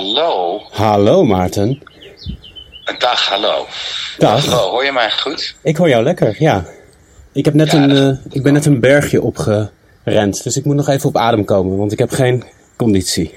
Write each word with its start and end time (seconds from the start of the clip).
Hallo. 0.00 0.60
Hallo 0.70 1.24
Maarten. 1.24 1.82
Dag, 2.98 3.28
hallo. 3.28 3.66
Dag. 4.18 4.46
Hallo, 4.46 4.70
hoor 4.70 4.84
je 4.84 4.92
mij 4.92 5.10
goed? 5.10 5.54
Ik 5.62 5.76
hoor 5.76 5.88
jou 5.88 6.02
lekker, 6.02 6.36
ja. 6.38 6.64
Ik, 7.32 7.44
heb 7.44 7.54
net 7.54 7.70
Ja, 7.70 7.82
een, 7.82 7.90
eh, 7.90 8.34
ik 8.34 8.42
ben 8.42 8.52
net 8.52 8.66
een 8.66 8.80
bergje 8.80 9.22
opgerend, 9.22 10.42
dus 10.42 10.56
ik 10.56 10.64
moet 10.64 10.74
nog 10.76 10.88
even 10.88 11.08
op 11.08 11.16
adem 11.16 11.44
komen, 11.44 11.76
want 11.76 11.92
ik 11.92 11.98
heb 11.98 12.10
geen 12.10 12.44
conditie. 12.76 13.34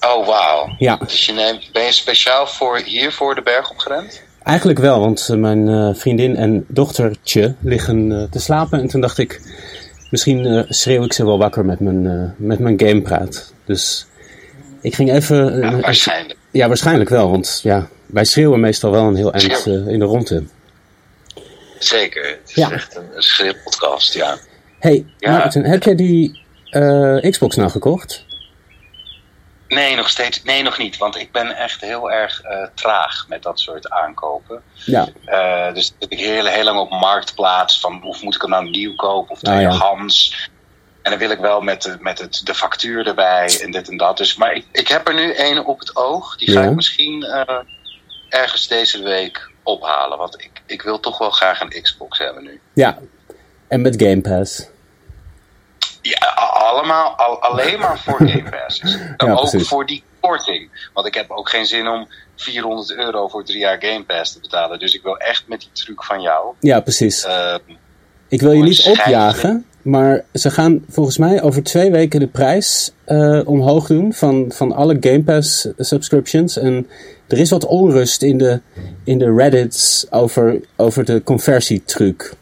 Oh, 0.00 0.26
wauw. 0.26 0.74
Ja, 0.78 0.96
Dus 0.96 1.26
je 1.26 1.32
neemt, 1.32 1.72
ben 1.72 1.84
je 1.84 1.92
speciaal 1.92 2.46
voor 2.46 2.78
hier 2.78 3.12
voor 3.12 3.34
de 3.34 3.42
berg 3.42 3.70
opgerend? 3.70 4.22
eigenlijk 4.42 4.78
wel, 4.78 5.00
want 5.00 5.28
eh, 5.30 5.36
mijn 5.36 5.68
eh, 5.68 5.94
vriendin 5.94 6.36
en 6.36 6.64
dochtertje 6.68 7.54
liggen 7.60 8.28
te 8.30 8.38
slapen 8.40 8.80
en 8.80 8.88
toen 8.88 9.00
dacht 9.00 9.18
ik, 9.18 9.40
misschien 10.10 10.66
schreeuw 10.68 11.04
ik 11.04 11.12
ze 11.12 11.24
wel 11.24 11.38
wakker 11.38 11.64
met 11.64 11.80
mijn, 11.80 12.34
met 12.38 12.58
mijn 12.58 12.80
gamepraat. 12.80 13.52
Dus 13.64 14.06
ik 14.84 14.94
ging 14.94 15.12
even... 15.12 15.52
eh, 15.62 15.70
Ja, 15.70 15.80
waarschijnlijk. 15.80 16.38
ja, 16.50 16.68
waarschijnlijk 16.68 17.10
wel, 17.10 17.30
want 17.30 17.60
ja, 17.62 17.88
wij 18.06 18.24
schreeuwen 18.24 18.60
meestal 18.60 18.90
wel 18.90 19.04
een 19.04 19.16
heel 19.16 19.32
eind 19.32 19.66
eh, 19.66 19.72
in 19.86 19.98
de 19.98 20.04
ronde. 20.04 20.44
Zeker. 21.78 22.26
Het 22.26 22.40
is 22.48 22.54
Ja. 22.54 22.70
echt 22.72 22.96
een, 22.96 23.22
schreeuwpodcast, 23.22 24.14
ja. 24.14 24.36
Hey, 24.78 25.04
Ja. 25.18 25.30
Maarten, 25.30 25.64
heb 25.64 25.82
jij 25.82 25.94
die 25.94 26.40
eh, 26.70 27.30
Xbox 27.30 27.56
nou 27.56 27.70
gekocht? 27.70 28.24
Nee, 29.68 29.96
nog 29.96 30.08
steeds. 30.08 30.42
Nee, 30.42 30.62
nog 30.62 30.78
niet. 30.78 30.96
Want 30.98 31.16
ik 31.16 31.32
ben 31.32 31.56
echt 31.56 31.80
heel 31.80 32.10
erg 32.12 32.42
traag 32.74 33.26
met 33.28 33.42
dat 33.42 33.60
soort 33.60 33.90
aankopen. 33.90 34.62
Ja. 34.84 35.08
Eh, 35.24 35.74
dus 35.74 35.94
dat 35.98 36.12
ik 36.12 36.18
heel, 36.18 36.44
heel 36.46 36.64
lang 36.64 36.78
op 36.78 36.90
marktplaats 36.90 37.80
van 37.80 38.04
of 38.04 38.22
moet 38.22 38.34
ik 38.34 38.40
hem 38.40 38.50
nou 38.50 38.70
nieuw 38.70 38.94
kopen 38.94 39.30
of 39.32 39.42
Ah, 39.42 39.52
ja. 39.52 39.58
tweedehands. 39.68 40.48
En 41.04 41.10
dan 41.10 41.18
wil 41.18 41.30
ik 41.30 41.38
wel 41.38 41.60
met, 41.60 41.82
de, 41.82 41.96
met 42.00 42.18
het, 42.18 42.40
de 42.44 42.54
factuur 42.54 43.06
erbij 43.06 43.60
en 43.62 43.70
dit 43.70 43.88
en 43.88 43.96
dat. 43.96 44.16
Dus, 44.16 44.36
maar 44.36 44.52
ik, 44.54 44.66
ik 44.72 44.88
heb 44.88 45.08
er 45.08 45.14
nu 45.14 45.34
een 45.36 45.64
op 45.64 45.78
het 45.78 45.96
oog. 45.96 46.36
Die 46.36 46.50
ga 46.50 46.60
Ja. 46.62 46.68
ik 46.68 46.74
misschien 46.74 47.22
eh, 47.22 47.58
ergens 48.28 48.68
deze 48.68 49.02
week 49.02 49.50
ophalen. 49.62 50.18
Want 50.18 50.40
ik, 50.42 50.50
ik 50.66 50.82
wil 50.82 51.00
toch 51.00 51.18
wel 51.18 51.30
graag 51.30 51.60
een 51.60 51.82
Xbox 51.82 52.18
hebben 52.18 52.42
nu. 52.42 52.60
Ja, 52.74 52.98
en 53.68 53.80
met 53.80 54.02
Game 54.02 54.20
Pass. 54.20 54.66
Ja, 56.02 56.26
allemaal, 56.60 57.14
al, 57.16 57.42
alleen 57.42 57.78
maar 57.78 57.98
voor 57.98 58.18
Game 58.28 58.50
Pass. 58.50 58.80
Dus 58.80 58.92
Ja, 59.16 59.32
ook 59.32 59.40
precies. 59.40 59.68
voor 59.68 59.86
die 59.86 60.02
korting. 60.20 60.88
Want 60.94 61.06
ik 61.06 61.14
heb 61.14 61.30
ook 61.30 61.48
geen 61.48 61.66
zin 61.66 61.88
om 61.88 62.08
400 62.36 62.90
euro 62.98 63.28
voor 63.28 63.44
drie 63.44 63.58
jaar 63.58 63.76
Game 63.82 64.04
Pass 64.04 64.32
te 64.32 64.40
betalen. 64.40 64.78
Dus 64.78 64.94
ik 64.94 65.02
wil 65.02 65.16
echt 65.18 65.48
met 65.48 65.60
die 65.60 65.70
truc 65.72 66.04
van 66.04 66.20
jou. 66.20 66.54
Ja, 66.60 66.80
precies. 66.80 67.24
eh, 67.24 67.54
Ik 68.28 68.40
wil 68.40 68.52
je 68.52 68.62
niet 68.62 68.86
opjagen, 68.86 69.64
maar 69.82 70.24
ze 70.34 70.50
gaan 70.50 70.84
volgens 70.88 71.18
mij 71.18 71.42
over 71.42 71.62
twee 71.62 71.90
weken 71.90 72.20
de 72.20 72.26
prijs 72.26 72.92
eh, 73.04 73.40
omhoog 73.44 73.86
doen 73.86 74.12
van, 74.12 74.44
van 74.54 74.72
alle 74.72 74.96
Game 75.00 75.22
Pass 75.22 75.68
subscriptions. 75.78 76.58
En 76.58 76.86
er 77.28 77.38
is 77.38 77.50
wat 77.50 77.66
onrust 77.66 78.22
in 78.22 78.38
de, 78.38 78.60
in 79.04 79.18
de 79.18 79.34
Reddits 79.34 80.06
over, 80.10 80.60
over 80.76 81.04
de 81.04 81.22
conversietruc. 81.22 82.34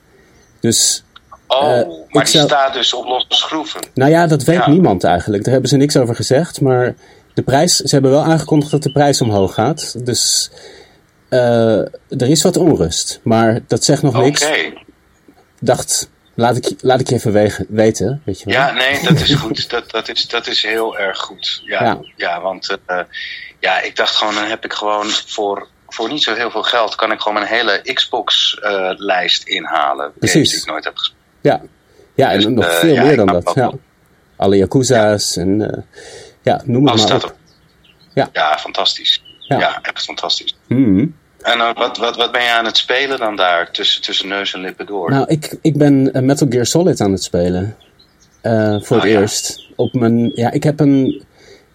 Dus, 0.60 1.04
oh, 1.46 1.78
eh, 1.78 1.86
maar 2.08 2.24
die 2.24 2.32
zou- 2.32 2.46
staat 2.46 2.74
dus 2.74 2.94
op 2.94 3.04
losse 3.04 3.26
schroeven. 3.28 3.80
nou 3.94 4.10
ja, 4.10 4.26
dat 4.26 4.42
weet 4.44 4.56
Ja. 4.56 4.70
niemand 4.70 5.04
eigenlijk. 5.04 5.42
Daar 5.42 5.52
hebben 5.52 5.70
ze 5.70 5.76
niks 5.76 5.96
over 5.96 6.14
gezegd, 6.14 6.60
maar 6.60 6.94
de 7.34 7.42
prijs, 7.42 7.76
ze 7.76 7.88
hebben 7.94 8.10
wel 8.10 8.22
aangekondigd 8.24 8.70
dat 8.70 8.82
de 8.82 8.92
prijs 8.92 9.20
omhoog 9.20 9.54
gaat. 9.54 10.04
Dus 10.06 10.50
eh, 11.28 11.78
er 12.08 12.28
is 12.28 12.42
wat 12.42 12.56
onrust, 12.56 13.20
maar 13.22 13.60
dat 13.66 13.84
zegt 13.84 14.02
nog 14.02 14.14
Oké. 14.14 14.24
niks. 14.24 14.48
Dacht, 15.64 16.10
laat 16.34 16.56
ik, 16.56 16.72
laat 16.80 17.00
ik 17.00 17.08
je 17.08 17.14
even 17.14 17.32
wegen, 17.32 17.66
weten, 17.68 18.22
weet 18.24 18.38
je 18.38 18.44
wel. 18.44 18.54
Ja, 18.54 18.72
nee, 18.72 19.02
dat 19.02 19.20
is 19.20 19.34
goed. 19.34 19.68
Dat, 19.70 19.90
dat, 19.90 20.08
is, 20.08 20.28
dat 20.28 20.46
is 20.46 20.62
heel 20.62 20.98
erg 20.98 21.18
goed. 21.18 21.62
Ja, 21.64 21.82
Ja. 21.84 21.98
ja. 22.16 22.40
want 22.40 22.76
eh, 22.86 22.98
ja, 23.60 23.80
ik 23.80 23.96
dacht 23.96 24.14
gewoon, 24.16 24.34
dan 24.34 24.44
heb 24.44 24.64
ik 24.64 24.72
gewoon 24.72 25.06
voor, 25.06 25.68
voor 25.88 26.08
niet 26.08 26.22
zo 26.22 26.34
heel 26.34 26.50
veel 26.50 26.62
geld... 26.62 26.94
kan 26.94 27.12
ik 27.12 27.20
gewoon 27.20 27.38
mijn 27.42 27.54
hele 27.54 27.80
Xbox-lijst 27.94 29.42
inhalen. 29.42 30.12
Precies. 30.18 30.50
Die 30.50 30.60
ik 30.60 30.66
nooit 30.66 30.84
heb 30.84 30.96
gespeeld. 30.96 31.20
Ja, 31.40 31.60
ja 32.14 32.30
en 32.30 32.36
Dus, 32.36 32.46
nog 32.46 32.64
eh, 32.64 32.70
veel 32.78 32.94
ja, 32.94 33.02
meer 33.02 33.16
dan 33.16 33.26
dat. 33.26 33.52
Ja. 33.54 33.72
Alle 34.36 34.56
Yakuza's 34.56 35.36
en 35.36 35.70
eh, 35.70 35.82
ja, 36.42 36.62
noem 36.64 36.82
het 36.82 36.90
Alles 36.90 37.00
maar 37.10 37.20
staat 37.20 37.24
op. 37.24 37.30
op. 37.30 37.36
Ja. 38.14 38.28
Ja, 38.32 38.58
fantastisch. 38.58 39.22
Ja. 39.38 39.58
Ja, 39.58 39.78
echt 39.82 40.04
fantastisch. 40.04 40.56
Mhm. 40.66 41.06
En 41.42 41.58
eh, 41.60 41.74
wat, 41.74 41.96
wat, 41.98 42.16
wat 42.16 42.32
ben 42.32 42.42
je 42.42 42.50
aan 42.50 42.64
het 42.64 42.76
spelen 42.76 43.18
dan 43.18 43.36
daar, 43.36 43.70
tussen, 43.70 44.02
tussen 44.02 44.28
neus 44.28 44.54
en 44.54 44.60
lippen 44.60 44.86
door? 44.86 45.10
Nou, 45.10 45.24
ik, 45.28 45.56
ik 45.62 45.76
ben 45.76 46.12
eh, 46.12 46.22
Metal 46.22 46.46
Gear 46.50 46.66
Solid 46.66 47.00
aan 47.00 47.12
het 47.12 47.22
spelen. 47.22 47.76
Eh, 48.40 48.76
voor 48.80 48.96
het 48.96 49.04
Ah, 49.06 49.10
ja. 49.12 49.20
eerst. 49.20 49.66
Op 49.76 49.92
mijn, 49.92 50.32
ja, 50.34 50.50
ik 50.50 50.62
heb 50.62 50.80
een, 50.80 51.22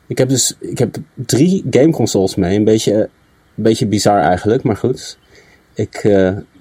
ik 0.08 0.18
heb 0.18 0.30
dus, 0.30 0.54
ik 0.60 0.78
heb 0.78 0.96
drie 1.14 1.64
gameconsoles 1.70 2.36
mee. 2.36 2.56
Een 2.56 2.64
beetje, 2.64 2.94
een 2.94 3.10
beetje 3.64 3.86
bizar 3.86 4.22
eigenlijk, 4.22 4.64
maar 4.64 4.78
goed. 4.78 5.18
Ik, 5.74 5.92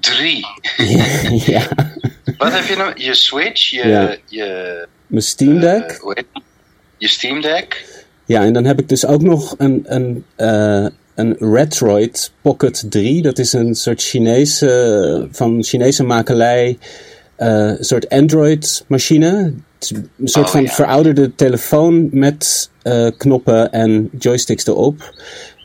Drie. 0.01 0.47
ja, 1.53 1.63
Wat 2.39 2.53
heb 2.53 2.65
je 2.65 2.75
nou? 2.77 2.93
Je 2.95 3.15
Switch, 3.15 3.71
je, 3.71 3.89
Ja. 3.89 4.17
je, 4.27 4.87
mijn 5.07 5.23
Steam 5.23 5.61
Deck. 5.61 6.01
je 6.99 7.09
Steam 7.09 7.41
Deck. 7.41 7.85
Ja, 8.25 8.43
en 8.43 8.53
dan 8.53 8.65
heb 8.65 8.79
ik 8.79 8.89
dus 8.89 9.07
ook 9.07 9.23
nog 9.23 9.55
een, 9.59 9.85
een, 9.87 10.25
een 11.17 11.37
Retroid 11.39 12.33
Pocket 12.43 12.85
3. 12.89 13.23
Dat 13.23 13.39
is 13.39 13.53
een 13.53 13.75
soort 13.75 14.03
Chinese, 14.03 15.29
van 15.31 15.63
Chinese 15.63 16.05
makelij, 16.05 16.79
eh 17.37 17.73
soort 17.81 18.09
Android-machine. 18.09 19.53
Een 20.19 20.29
soort 20.29 20.47
Oh, 20.47 20.51
van 20.51 20.63
ja. 20.63 20.69
verouderde 20.69 21.35
telefoon 21.35 22.09
met 22.13 22.71
eh, 22.83 23.09
knoppen 23.17 23.73
en 23.73 24.11
joysticks 24.19 24.67
erop. 24.67 25.15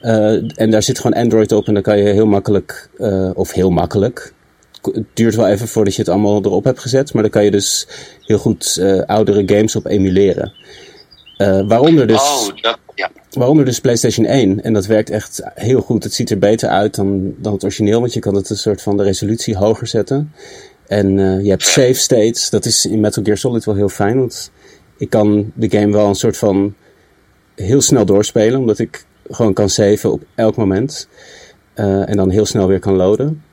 Eh, 0.01 0.59
en 0.59 0.72
daar 0.72 0.84
zit 0.84 1.00
gewoon 1.00 1.22
Android 1.22 1.51
op 1.51 1.67
en 1.67 1.73
dan 1.73 1.84
kan 1.84 1.97
je 1.97 2.03
heel 2.09 2.25
makkelijk, 2.25 2.90
of 3.35 3.51
heel 3.51 3.69
makkelijk. 3.69 4.34
Het 4.81 5.06
duurt 5.13 5.35
wel 5.35 5.47
even 5.47 5.67
voordat 5.67 5.95
je 5.95 6.01
het 6.01 6.09
allemaal 6.09 6.45
erop 6.45 6.63
hebt 6.63 6.79
gezet, 6.79 7.13
maar 7.13 7.22
dan 7.22 7.31
kan 7.31 7.44
je 7.44 7.51
dus 7.51 7.88
heel 8.22 8.38
goed 8.38 8.81
oudere 9.06 9.44
games 9.45 9.75
op 9.75 9.85
emuleren. 9.85 10.53
Eh, 11.41 11.62
waaronder 11.68 12.07
dus 12.07 12.22
Oh, 12.22 12.62
dat, 12.62 12.78
ja. 12.96 13.12
Waaronder 13.31 13.66
dus 13.66 13.79
PlayStation 13.79 14.25
1. 14.25 14.63
En 14.63 14.74
dat 14.74 14.85
werkt 14.85 15.09
echt 15.09 15.41
heel 15.56 15.81
goed. 15.81 16.03
Het 16.03 16.13
ziet 16.13 16.29
er 16.29 16.38
beter 16.38 16.69
uit 16.69 16.96
dan, 16.96 17.34
dan 17.38 17.53
het 17.53 17.63
origineel, 17.63 18.00
want 18.00 18.13
je 18.13 18.19
kan 18.19 18.35
het 18.35 18.50
een 18.50 18.57
soort 18.57 18.81
van 18.81 18.97
de 18.97 19.03
resolutie 19.03 19.57
hoger 19.57 19.88
zetten. 19.88 20.34
En 20.88 21.19
eh, 21.19 21.44
je 21.44 21.50
hebt 21.50 21.63
save 21.63 21.94
states. 21.94 22.50
Dat 22.50 22.66
is 22.66 22.85
in 22.85 23.00
Metal 23.00 23.24
Gear 23.24 23.38
Solid 23.38 23.66
wel 23.66 23.75
heel 23.75 23.90
fijn, 23.90 24.18
want 24.18 24.52
ik 24.97 25.09
kan 25.09 25.52
de 25.56 25.69
game 25.69 25.91
wel 25.91 26.07
een 26.07 26.16
soort 26.16 26.38
van 26.38 26.75
heel 27.56 27.81
snel 27.81 28.06
doorspelen, 28.06 28.59
omdat 28.59 28.79
ik 28.79 29.06
gewoon 29.29 29.53
kan 29.53 29.69
saven 29.69 30.12
op 30.12 30.23
elk 30.35 30.56
moment. 30.56 31.08
Eh, 31.73 32.09
en 32.09 32.18
dan 32.18 32.29
heel 32.29 32.46
snel 32.46 32.68
weer 32.68 32.79
kan 32.79 32.96
loaden. 32.96 33.44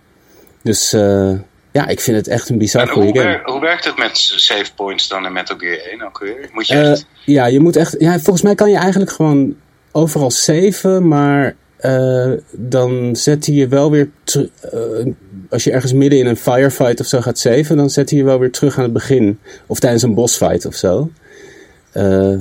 Dus 0.63 0.93
eh, 0.93 1.35
ja, 1.79 1.87
ik 1.89 2.01
vind 2.01 2.17
het 2.17 2.29
echt 2.29 2.49
een 2.49 2.59
bizar 2.59 2.83
En 2.83 2.89
goede 2.89 3.09
hoe, 3.09 3.19
game. 3.19 3.29
wer- 3.31 3.51
hoe 3.53 3.61
werkt 3.61 3.85
het 3.85 3.99
met 3.99 4.17
save 4.17 4.75
points 4.77 5.09
dan 5.09 5.25
in 5.27 5.33
Metal 5.33 5.57
Gear 5.59 5.79
1 5.93 6.03
ook 6.07 6.19
weer? 6.19 6.49
Moet 6.53 6.67
je 6.67 6.75
Eh, 6.75 6.97
ja, 7.25 7.47
je 7.47 7.61
moet 7.61 7.77
echt. 7.77 7.95
Ja, 7.99 8.13
volgens 8.13 8.43
mij 8.43 8.55
kan 8.55 8.71
je 8.71 8.77
eigenlijk 8.77 9.11
gewoon 9.13 9.57
overal 9.93 10.31
saven, 10.31 11.09
maar 11.09 11.57
eh, 11.77 12.33
dan 12.53 13.17
zet 13.17 13.47
hij 13.47 13.55
je 13.55 13.69
wel 13.69 13.91
weer. 13.91 14.11
eh, 14.25 15.07
als 15.51 15.65
je 15.65 15.71
ergens 15.73 15.93
midden 15.93 16.19
in 16.19 16.27
een 16.27 16.37
firefight 16.37 17.01
of 17.01 17.07
zo 17.07 17.21
gaat 17.21 17.39
saven, 17.39 17.77
dan 17.77 17.91
zet 17.91 18.11
hij 18.11 18.19
je 18.19 18.25
wel 18.25 18.39
weer 18.39 18.51
terug 18.53 18.77
aan 18.77 18.83
het 18.85 18.93
begin. 18.93 19.39
Of 19.67 19.79
tijdens 19.81 20.03
een 20.03 20.15
bossfight 20.15 20.67
of 20.67 20.75
zo. 20.75 21.11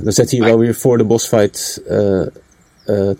Dan 0.02 0.12
zet 0.12 0.30
hij 0.30 0.38
je 0.38 0.44
wel 0.44 0.58
weer 0.58 0.74
voor 0.74 0.98
de 0.98 1.04
bossfight 1.04 1.82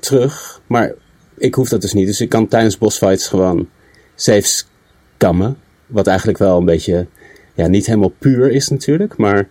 terug. 0.00 0.60
Maar 0.66 0.92
ik 1.38 1.54
hoef 1.54 1.68
dat 1.68 1.80
dus 1.80 1.92
niet. 1.92 2.06
Dus 2.06 2.20
ik 2.20 2.28
kan 2.28 2.48
tijdens 2.48 2.78
bossfights 2.78 3.26
gewoon 3.28 3.68
saves 4.14 4.66
kammen. 5.16 5.56
Wat 5.88 6.06
eigenlijk 6.06 6.38
wel 6.38 6.58
een 6.58 6.64
beetje. 6.64 7.06
Ja, 7.54 7.66
niet 7.66 7.86
helemaal 7.86 8.14
puur 8.18 8.50
is 8.50 8.68
natuurlijk, 8.68 9.16
maar 9.16 9.48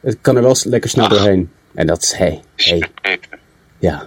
het 0.00 0.18
kan 0.20 0.36
er 0.36 0.42
wel 0.42 0.56
lekker 0.64 0.90
snel 0.90 1.04
Ach. 1.04 1.10
doorheen. 1.10 1.50
En 1.74 1.86
dat 1.86 2.02
is, 2.02 2.12
hey, 2.12 2.42
hey, 2.56 2.88
ja. 3.78 4.06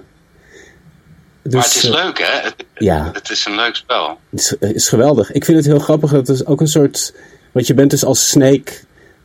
Dus, 1.42 1.54
maar 1.54 1.64
het 1.64 1.76
is 1.76 1.84
eh, 1.84 1.92
leuk, 1.92 2.18
hè? 2.20 2.42
Het, 2.42 2.56
ja. 2.76 3.10
het 3.14 3.30
is 3.30 3.46
een 3.46 3.56
leuk 3.56 3.76
spel. 3.76 4.18
Het 4.30 4.40
is, 4.40 4.50
het 4.50 4.76
is 4.76 4.90
geweldig. 4.90 5.32
Ik 5.32 5.46
vind 5.46 5.58
het 5.58 5.66
heel 5.66 5.80
grappig. 5.80 6.12
Het 6.12 6.30
is 6.30 6.46
ook 6.46 6.62
een 6.62 6.68
soort. 6.68 7.16
Want 7.52 7.68
je 7.68 7.74
bent 7.74 7.90
dus 7.90 8.06
als 8.06 8.30
Snake. 8.30 8.72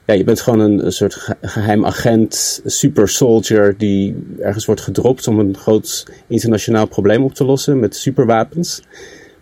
Ja, 0.07 0.15
je 0.15 0.25
bent 0.25 0.41
gewoon 0.41 0.61
een, 0.61 0.87
een 0.87 0.93
soort 0.93 1.15
ge- 1.15 1.37
geheim 1.43 1.87
agent, 1.87 2.61
super 2.65 3.09
soldier. 3.09 3.75
die 3.79 4.25
ergens 4.41 4.65
wordt 4.65 4.81
gedropt 4.81 5.27
om 5.27 5.39
een 5.39 5.57
groot 5.57 6.07
internationaal 6.27 6.87
probleem 6.87 7.25
op 7.25 7.35
te 7.35 7.45
lossen 7.45 7.81
met 7.81 7.97
superwapens. 7.97 8.83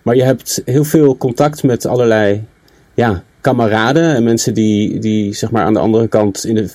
Maar 0.03 0.17
je 0.17 0.23
hebt 0.23 0.63
heel 0.65 0.85
veel 0.85 1.17
contact 1.17 1.63
met 1.63 1.87
allerlei 1.87 2.45
ja, 3.01 3.23
kameraden 3.41 4.15
en 4.15 4.25
mensen 4.25 4.55
die, 4.55 4.99
die 4.99 5.35
zeg 5.35 5.51
maar 5.51 5.65
aan 5.65 5.73
de 5.73 5.79
andere 5.79 6.09
kant, 6.09 6.45
in 6.45 6.55
de, 6.55 6.69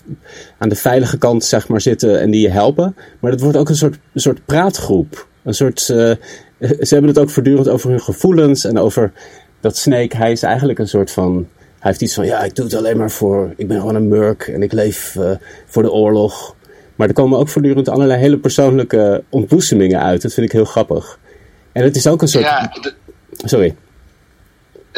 aan 0.58 0.70
de 0.70 0.76
veilige 0.76 1.18
kant 1.18 1.44
zeg 1.44 1.68
maar, 1.68 1.82
zitten 1.82 2.22
en 2.22 2.32
die 2.32 2.42
je 2.42 2.50
helpen. 2.50 2.96
Maar 3.20 3.32
het 3.32 3.42
wordt 3.42 3.58
ook 3.58 3.70
een 3.70 3.76
soort, 3.76 3.98
een 4.14 4.22
soort 4.22 4.46
praatgroep. 4.46 5.28
Een 5.44 5.54
soort, 5.54 5.90
eh, 5.90 6.12
ze 6.60 6.94
hebben 6.94 7.10
het 7.10 7.20
ook 7.20 7.30
voortdurend 7.30 7.68
over 7.68 7.90
hun 7.90 8.02
gevoelens 8.02 8.66
en 8.66 8.78
over 8.78 9.12
dat 9.60 9.78
Snake, 9.78 10.18
hij 10.18 10.32
is 10.32 10.44
eigenlijk 10.44 10.80
een 10.80 10.88
soort 10.88 11.12
van, 11.12 11.48
hij 11.58 11.90
heeft 11.90 12.02
iets 12.02 12.14
van, 12.14 12.26
ja, 12.26 12.44
ik 12.44 12.56
doe 12.56 12.66
het 12.66 12.76
alleen 12.76 12.98
maar 12.98 13.12
voor, 13.12 13.54
ik 13.58 13.68
ben 13.68 13.80
gewoon 13.80 13.96
een 13.96 14.08
merc 14.08 14.48
en 14.48 14.64
ik 14.64 14.72
leef 14.72 15.16
eh, 15.16 15.32
voor 15.66 15.84
de 15.84 15.92
oorlog. 15.92 16.56
Maar 16.96 17.08
er 17.08 17.14
komen 17.14 17.40
ook 17.40 17.50
voortdurend 17.50 17.90
allerlei 17.90 18.20
hele 18.20 18.38
persoonlijke 18.38 19.24
ontboezemingen 19.30 20.02
uit. 20.02 20.22
Dat 20.22 20.34
vind 20.34 20.46
ik 20.46 20.52
heel 20.52 20.66
grappig. 20.66 21.20
En 21.72 21.84
het 21.84 21.96
is 21.96 22.08
ook 22.08 22.22
een 22.22 22.28
soort. 22.28 22.44
Ja, 22.44 22.72
Sorry. 23.44 23.76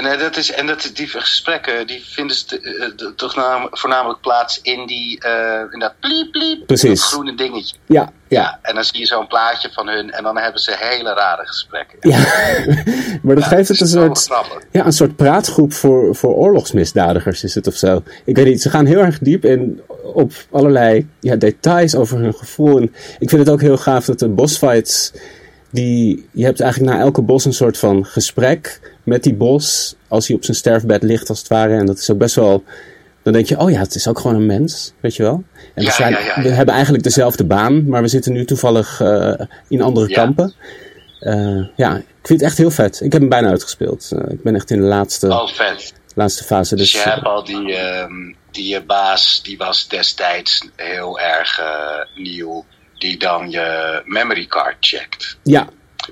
Nee, 0.02 0.18
dat 0.18 0.38
is, 0.38 0.52
en 0.52 0.68
dat, 0.68 0.92
die 0.94 1.08
gesprekken 1.08 1.88
die 1.88 2.04
vinden 2.06 2.36
ze 2.36 2.60
eh, 2.60 3.08
toch 3.16 3.34
voornamelijk 3.72 4.22
plaats 4.22 4.60
in 4.62 4.86
die 4.86 5.20
eh 5.20 5.62
in 5.72 5.80
dat 5.80 5.94
pliep 6.00 6.32
pliep, 6.32 6.66
Precies. 6.66 7.00
dat 7.00 7.10
groene 7.10 7.36
dingetje. 7.36 7.76
Ja, 7.86 8.12
ja. 8.28 8.42
Ja, 8.42 8.60
en 8.62 8.76
dan 8.76 8.84
zie 8.84 9.00
je 9.00 9.06
zo'n 9.06 9.28
plaatje 9.28 9.70
van 9.72 9.88
hun 9.88 10.12
en 10.12 10.24
dan 10.24 10.38
hebben 10.38 10.62
ze 10.62 10.76
hele 10.80 11.14
rare 11.14 11.48
gesprekken. 11.48 11.98
ja. 12.02 12.18
maar 13.24 13.36
dat 13.36 13.44
Ja, 13.44 13.50
geeft 13.50 13.70
het 13.70 13.82
een 13.82 13.88
soort. 13.88 14.28
Ja, 14.72 14.86
een 14.86 14.92
soort 14.92 15.16
praatgroep 15.16 15.74
voor, 15.74 16.16
voor 16.16 16.34
oorlogsmisdadigers 16.34 17.44
is 17.44 17.56
het 17.56 17.68
of 17.68 17.76
zo. 17.76 18.04
Ik 18.26 18.36
weet 18.36 18.46
niet, 18.46 18.62
ze 18.62 18.70
gaan 18.70 18.86
heel 18.86 19.00
erg 19.00 19.20
diep 19.20 19.46
in 19.46 19.82
op 20.14 20.32
allerlei 20.52 21.08
ja, 21.20 21.36
details 21.36 21.96
over 21.96 22.18
hun 22.18 22.34
gevoel. 22.34 22.78
En 22.78 22.94
ik 23.20 23.30
vind 23.30 23.42
het 23.42 23.50
ook 23.50 23.62
heel 23.62 23.78
gaaf 23.78 24.06
dat 24.06 24.20
de 24.20 24.30
bossfights, 24.30 25.14
die, 25.72 26.30
je 26.32 26.46
hebt 26.46 26.60
eigenlijk 26.60 26.94
na 26.94 27.00
elke 27.00 27.22
bos 27.22 27.46
een 27.46 27.54
soort 27.54 27.78
van 27.78 28.06
gesprek 28.06 28.80
met 29.08 29.24
die 29.24 29.34
bos, 29.34 29.96
als 30.08 30.28
hij 30.28 30.36
op 30.36 30.44
zijn 30.44 30.58
sterfbed 30.58 31.04
ligt 31.04 31.30
als 31.30 31.40
het 31.40 31.48
ware. 31.48 31.76
En 31.78 31.86
dat 31.86 31.98
is 31.98 32.10
ook 32.12 32.18
best 32.18 32.36
wel, 32.36 32.64
dan 33.24 33.34
denk 33.34 33.46
je, 33.48 33.60
oh 33.60 33.72
ja, 33.72 33.80
het 33.80 33.96
is 33.96 34.08
ook 34.08 34.20
gewoon 34.20 34.36
een 34.36 34.46
mens, 34.46 34.94
weet 35.00 35.16
je 35.16 35.24
wel. 35.24 35.44
En 35.74 35.84
Ja, 35.84 35.90
we, 35.90 35.94
zijn- 35.96 36.12
ja, 36.12 36.20
ja, 36.20 36.42
we 36.42 36.50
hebben 36.50 36.74
eigenlijk 36.74 37.04
dezelfde 37.04 37.44
baan, 37.46 37.88
maar 37.90 38.02
we 38.02 38.08
zitten 38.08 38.34
nu 38.34 38.46
toevallig 38.46 39.02
eh, 39.02 39.34
in 39.68 39.82
andere 39.82 40.08
kampen. 40.12 40.54
Eh, 41.20 41.66
ja, 41.76 41.96
ik 41.98 42.04
vind 42.28 42.40
het 42.40 42.50
echt 42.50 42.58
heel 42.58 42.72
vet. 42.72 43.02
Ik 43.02 43.12
heb 43.12 43.22
hem 43.22 43.30
bijna 43.30 43.50
uitgespeeld. 43.50 44.12
Eh, 44.12 44.32
ik 44.34 44.44
ben 44.44 44.56
echt 44.56 44.72
in 44.72 44.78
de 44.82 44.86
laatste, 44.88 45.28
Oh, 45.28 45.48
vet. 45.48 45.94
laatste 46.16 46.44
fase. 46.44 46.76
Dus 46.76 46.92
Dus, 46.92 47.04
je 47.04 47.10
hebt 47.10 47.24
al 47.26 47.44
die, 47.44 47.76
ehm, 47.76 48.14
die 48.52 48.82
baas, 48.84 49.40
die 49.44 49.58
was 49.58 49.88
destijds 49.88 50.68
heel 50.76 51.20
erg 51.20 51.62
nieuw, 52.16 52.66
die 52.98 53.18
dan 53.20 53.50
je 53.52 54.02
memory 54.06 54.46
card 54.46 54.76
checkt. 54.80 55.38
ja, 55.44 55.68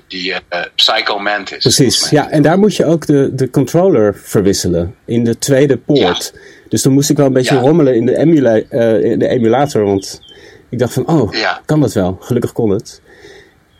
Die 0.08 0.32
eh 0.32 0.40
Psycho 0.74 1.18
Mantis. 1.18 1.58
precies. 1.62 2.10
Ja, 2.10 2.30
en 2.30 2.42
daar 2.42 2.58
moet 2.58 2.76
je 2.76 2.84
ook 2.84 3.06
de, 3.06 3.30
de 3.34 3.50
controller 3.50 4.14
verwisselen. 4.22 4.94
In 5.04 5.24
de 5.24 5.38
tweede 5.38 5.76
poort. 5.76 6.32
Dus 6.68 6.82
dan 6.82 6.92
moest 6.92 7.10
ik 7.10 7.16
wel 7.16 7.26
een 7.26 7.32
beetje 7.32 7.54
Ja. 7.54 7.60
rommelen 7.60 7.94
in 7.94 8.06
de, 8.06 8.16
emula 8.16 8.60
eh, 8.60 9.02
in 9.04 9.18
de 9.18 9.28
emulator. 9.28 9.84
Want 9.84 10.20
ik 10.68 10.78
dacht 10.78 10.92
van, 10.92 11.08
oh, 11.08 11.34
Ja. 11.34 11.60
kan 11.64 11.80
dat 11.80 11.92
wel? 11.92 12.16
Gelukkig 12.20 12.52
kon 12.52 12.70
het. 12.70 13.00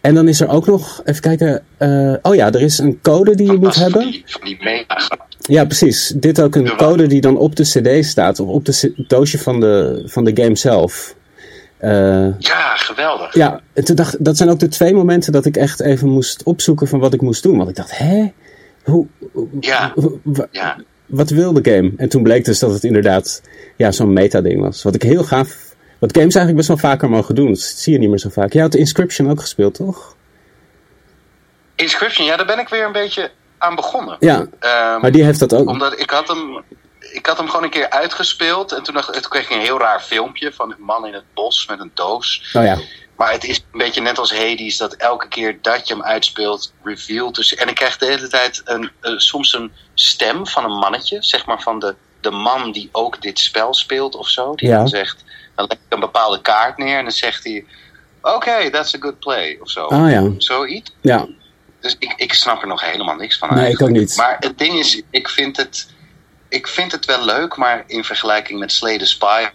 En 0.00 0.14
dan 0.14 0.28
is 0.28 0.40
er 0.40 0.48
ook 0.48 0.66
nog, 0.66 1.00
even 1.04 1.20
kijken. 1.22 1.62
eh, 1.76 2.14
oh 2.22 2.34
ja, 2.34 2.46
er 2.52 2.60
is 2.62 2.78
een 2.78 2.98
code 3.02 3.34
die 3.34 3.50
je 3.52 3.58
moet 3.58 3.74
hebben. 3.74 4.02
Van 4.02 4.10
die, 4.10 4.22
van 4.26 4.40
die 4.44 4.56
mega 4.60 5.18
Ja, 5.40 5.64
precies. 5.64 6.12
Dit 6.16 6.40
ook 6.40 6.54
een 6.54 6.76
code 6.76 7.06
die 7.06 7.20
dan 7.20 7.36
op 7.38 7.56
de 7.56 7.62
CD 7.62 8.04
staat. 8.04 8.40
Of 8.40 8.48
op 8.48 8.64
de 8.64 8.72
c- 8.72 9.08
doosje 9.08 9.38
van 9.38 9.60
de, 9.60 10.02
van 10.06 10.24
de 10.24 10.42
game 10.42 10.56
zelf. 10.56 11.15
Eh, 11.78 12.38
Ja, 12.38 12.76
geweldig. 12.76 13.34
ja, 13.34 13.61
en 13.73 13.84
toen 13.84 13.96
dacht, 13.96 14.25
dat 14.25 14.37
zijn 14.37 14.49
ook 14.49 14.58
de 14.58 14.69
twee 14.69 14.94
momenten 14.94 15.32
dat 15.32 15.44
ik 15.44 15.56
echt 15.56 15.81
even 15.81 16.08
moest 16.08 16.43
opzoeken 16.43 16.88
van 16.88 16.99
wat 17.00 17.14
ik 17.14 17.20
moest 17.20 17.43
doen. 17.43 17.56
Want 17.56 17.69
ik 17.69 17.76
dacht, 17.76 17.99
hè? 17.99 18.32
Hoe, 18.84 19.06
Ja. 19.61 19.93
wat 21.06 21.31
wil 21.31 21.52
de 21.52 21.70
game? 21.73 21.93
En 21.96 22.08
toen 22.08 22.23
bleek 22.23 22.44
dus 22.44 22.58
dat 22.58 22.73
het 22.73 22.84
inderdaad 22.84 23.43
ja, 23.76 23.90
zo'n 23.93 24.12
meta-ding 24.12 24.61
was. 24.61 24.82
Wat 24.82 24.94
ik 24.94 25.02
heel 25.02 25.25
gaaf... 25.25 25.64
Wat 25.99 26.12
games 26.17 26.34
eigenlijk 26.34 26.56
best 26.56 26.69
wel 26.69 26.90
vaker 26.90 27.11
mogen 27.11 27.34
doen. 27.34 27.49
Dat 27.49 27.58
zie 27.58 27.93
je 27.93 27.99
niet 27.99 28.08
meer 28.08 28.19
zo 28.19 28.28
vaak. 28.28 28.52
Jij 28.52 28.62
had 28.62 28.75
Inscription 28.75 29.31
ook 29.31 29.40
gespeeld, 29.40 29.75
toch? 29.75 30.17
Inscription, 31.75 32.26
ja, 32.26 32.37
daar 32.37 32.46
ben 32.46 32.58
ik 32.58 32.69
weer 32.69 32.87
een 32.87 32.93
beetje 32.93 33.31
aan 33.58 33.75
begonnen. 33.75 34.17
Ja, 34.20 34.46
Ehm, 34.58 35.00
maar 35.00 35.11
die 35.12 35.25
heeft 35.25 35.38
dat 35.38 35.55
ook. 35.55 35.69
Omdat 35.69 36.00
ik 36.00 36.11
had 36.11 36.28
hem. 36.28 36.62
Ik 37.16 37.26
had 37.26 37.36
hem 37.38 37.48
gewoon 37.48 37.64
een 37.64 37.70
keer 37.70 37.90
uitgespeeld. 37.90 38.72
En 38.72 38.82
toen, 38.82 38.94
dacht, 38.94 39.12
toen 39.12 39.22
kreeg 39.22 39.44
ik 39.44 39.50
een 39.50 39.60
heel 39.60 39.78
raar 39.78 40.00
filmpje 40.00 40.52
van 40.52 40.70
een 40.70 40.82
man 40.82 41.06
in 41.06 41.12
het 41.14 41.24
bos 41.34 41.66
met 41.66 41.80
een 41.80 41.90
doos. 41.94 42.50
Oh 42.54 42.62
ja, 42.64 42.78
Maar 43.16 43.32
het 43.32 43.44
is 43.44 43.56
een 43.56 43.78
beetje 43.78 44.00
net 44.00 44.18
als 44.18 44.34
Hades, 44.34 44.76
dat 44.76 44.92
elke 44.94 45.28
keer 45.28 45.58
dat 45.62 45.88
je 45.88 45.94
hem 45.94 46.02
uitspeelt, 46.02 46.72
revealed. 46.84 47.34
Dus, 47.34 47.54
en 47.54 47.68
ik 47.68 47.74
krijg 47.74 47.96
de 47.98 48.06
hele 48.06 48.28
tijd 48.28 48.62
een, 48.64 48.90
soms 49.16 49.52
een 49.54 49.72
stem 49.94 50.46
van 50.46 50.64
een 50.64 50.78
mannetje, 50.78 51.16
zeg 51.20 51.46
maar 51.46 51.62
van 51.62 51.78
de, 51.78 51.94
de 52.20 52.30
man 52.30 52.72
die 52.72 52.88
ook 52.92 53.22
dit 53.22 53.38
spel 53.38 53.74
speelt 53.74 54.14
of 54.14 54.28
zo. 54.28 54.54
Die 54.54 54.68
Ja. 54.68 54.76
dan 54.76 54.88
zegt, 54.88 55.24
dan 55.54 55.66
leg 55.68 55.78
ik 55.78 55.92
een 55.92 56.00
bepaalde 56.00 56.40
kaart 56.40 56.76
neer 56.78 56.96
en 56.98 57.02
dan 57.04 57.12
zegt 57.12 57.44
hij, 57.44 57.64
oké, 58.22 58.70
that's 58.70 58.94
a 58.94 58.98
good 59.00 59.18
play 59.18 59.58
of 59.60 59.70
zo. 59.70 59.84
Ah 59.86 60.10
ja, 60.10 60.30
Zoiets. 60.38 60.92
ja. 61.00 61.26
Dus 61.80 61.96
ik, 61.98 62.12
ik 62.16 62.32
snap 62.34 62.60
er 62.62 62.68
nog 62.68 62.80
helemaal 62.80 63.14
niks 63.14 63.38
van 63.38 63.54
Nee, 63.54 63.70
ik 63.72 63.82
ook 63.82 63.88
niet. 63.90 64.16
Maar 64.16 64.36
het 64.40 64.58
ding 64.58 64.78
is, 64.78 65.02
ik 65.10 65.28
vind 65.28 65.56
het, 65.56 65.88
ik 66.48 66.66
vind 66.66 66.93
het 66.93 67.04
wel 67.04 67.25
leuk, 67.25 67.56
maar 67.56 67.84
in 67.87 68.04
vergelijking 68.04 68.58
met 68.58 68.72
Slay 68.72 68.98
the 68.98 69.06
Spire 69.06 69.52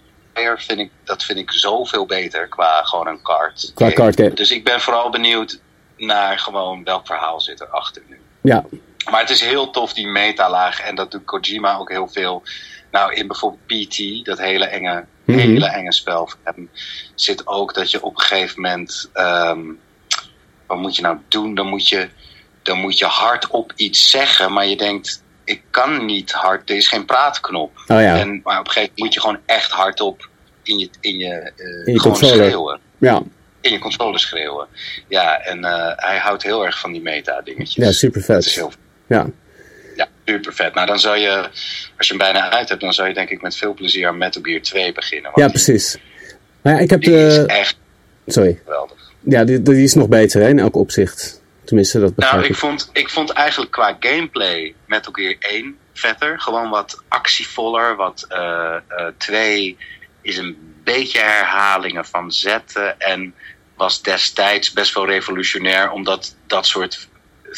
vind 0.56 0.78
ik, 0.78 0.90
dat 1.04 1.24
vind 1.24 1.38
ik 1.38 1.52
zoveel 1.52 2.06
beter 2.06 2.48
qua 2.48 2.82
gewoon 2.82 3.06
een 3.06 3.22
kaart. 3.22 3.70
Qua 3.74 3.90
game. 3.90 4.32
Dus 4.34 4.50
ik 4.50 4.64
ben 4.64 4.80
vooral 4.80 5.10
benieuwd 5.10 5.60
naar 5.96 6.38
gewoon 6.38 6.84
welk 6.84 7.06
verhaal 7.06 7.40
zit 7.40 7.60
erachter 7.60 8.02
nu. 8.08 8.20
Ja, 8.40 8.64
Maar 9.10 9.20
het 9.20 9.30
is 9.30 9.40
heel 9.40 9.70
tof, 9.70 9.92
die 9.92 10.06
metalaag. 10.06 10.80
En 10.80 10.94
dat 10.94 11.10
doet 11.10 11.24
Kojima 11.24 11.76
ook 11.76 11.90
heel 11.90 12.08
veel. 12.08 12.42
Nou, 12.90 13.14
in 13.14 13.26
bijvoorbeeld 13.26 13.66
PT, 13.88 14.24
dat 14.24 14.38
hele 14.38 14.64
enge, 14.64 15.04
Mhm. 15.24 15.38
hele 15.38 15.66
enge 15.66 15.92
spel 15.92 16.26
van 16.26 16.38
hem, 16.44 16.70
zit 17.14 17.46
ook 17.46 17.74
dat 17.74 17.90
je 17.90 18.02
op 18.02 18.14
een 18.14 18.20
gegeven 18.20 18.60
moment. 18.60 19.10
ehm, 19.12 19.60
wat 20.66 20.78
moet 20.78 20.96
je 20.96 21.02
nou 21.02 21.18
doen? 21.28 21.54
Dan 21.54 21.66
moet 21.66 21.88
je, 21.88 22.08
dan 22.62 22.78
moet 22.78 22.98
je 22.98 23.04
hardop 23.04 23.72
iets 23.76 24.10
zeggen, 24.10 24.52
maar 24.52 24.66
je 24.66 24.76
denkt. 24.76 25.22
Ik 25.52 25.62
kan 25.70 26.04
niet 26.04 26.32
hard, 26.32 26.70
er 26.70 26.76
is 26.76 26.88
geen 26.88 27.04
praatknop. 27.04 27.70
oh 27.76 28.00
ja. 28.00 28.18
En, 28.18 28.40
maar 28.44 28.58
op 28.58 28.66
een 28.66 28.72
gegeven 28.72 28.80
moment 28.80 28.98
moet 28.98 29.14
je 29.14 29.20
gewoon 29.20 29.38
echt 29.46 29.70
hardop 29.70 30.28
in 30.62 30.78
je, 30.78 30.88
in 31.00 31.18
je, 31.18 31.28
eh, 31.28 31.86
In 31.86 31.92
je 31.92 32.00
gewoon 32.00 32.16
controller. 32.18 32.44
schreeuwen 32.44 32.80
Ja, 32.98 33.22
in 33.60 33.72
je 33.72 33.78
controller 33.78 34.20
schreeuwen. 34.20 34.66
Ja, 35.08 35.40
en 35.40 35.64
eh, 35.64 35.92
hij 35.96 36.18
houdt 36.18 36.42
heel 36.42 36.64
erg 36.66 36.78
van 36.80 36.92
die 36.92 37.02
meta-dingetjes. 37.02 37.84
ja 37.84 37.92
super 37.92 38.24
Dat 38.26 38.38
is 38.44 38.52
vet. 38.52 38.54
heel, 38.54 38.72
Ja. 39.06 39.26
ja, 39.96 40.08
super 40.24 40.52
vet. 40.54 40.74
Nou, 40.74 40.86
dan 40.86 40.98
zou 40.98 41.16
je, 41.18 41.30
als 41.98 42.06
je 42.08 42.14
hem 42.14 42.18
bijna 42.18 42.50
uit 42.50 42.68
hebt, 42.68 42.80
dan 42.80 42.92
zou 42.92 43.08
je 43.08 43.14
denk 43.14 43.30
ik 43.30 43.42
met 43.42 43.56
veel 43.56 43.74
plezier 43.74 44.08
aan 44.08 44.18
Metal 44.18 44.42
Gear 44.42 44.60
2 44.60 44.92
beginnen. 44.92 45.30
ja, 45.34 45.48
precies. 45.48 45.96
Maar 46.62 46.72
ja, 46.72 46.78
ik 46.78 46.90
heb 46.90 47.00
Die 47.00 47.26
is 47.26 47.34
de... 47.34 47.46
echt 47.46 47.76
Sorry. 48.26 48.60
geweldig. 48.64 49.10
Ja, 49.20 49.44
die, 49.44 49.62
die 49.62 49.82
is 49.82 49.94
nog 49.94 50.08
beter 50.08 50.40
hè, 50.42 50.48
in 50.48 50.58
elk 50.58 50.76
opzicht. 50.76 51.41
Tenminste, 51.64 52.00
dat 52.00 52.14
begrijp 52.14 52.40
Nou, 52.40 52.52
ik 52.52 52.56
vond, 52.58 52.90
ik 52.92 53.10
vond 53.10 53.30
eigenlijk 53.30 53.70
qua 53.70 53.96
gameplay 54.00 54.74
Metal 54.86 55.12
Gear 55.12 55.36
1 55.38 55.78
vetter. 55.92 56.40
Gewoon 56.40 56.70
wat 56.70 57.02
actievoller. 57.08 57.96
Wat 57.96 58.26
eh, 58.28 58.76
eh, 58.88 59.06
2 59.16 59.76
is 60.22 60.36
een 60.36 60.74
beetje 60.84 61.20
herhalingen 61.20 62.04
van 62.04 62.32
zetten. 62.32 63.00
En 63.00 63.34
was 63.76 64.02
destijds 64.02 64.72
best 64.72 64.94
wel 64.94 65.06
revolutionair. 65.06 65.90
Omdat 65.90 66.36
dat 66.46 66.66
soort 66.66 67.08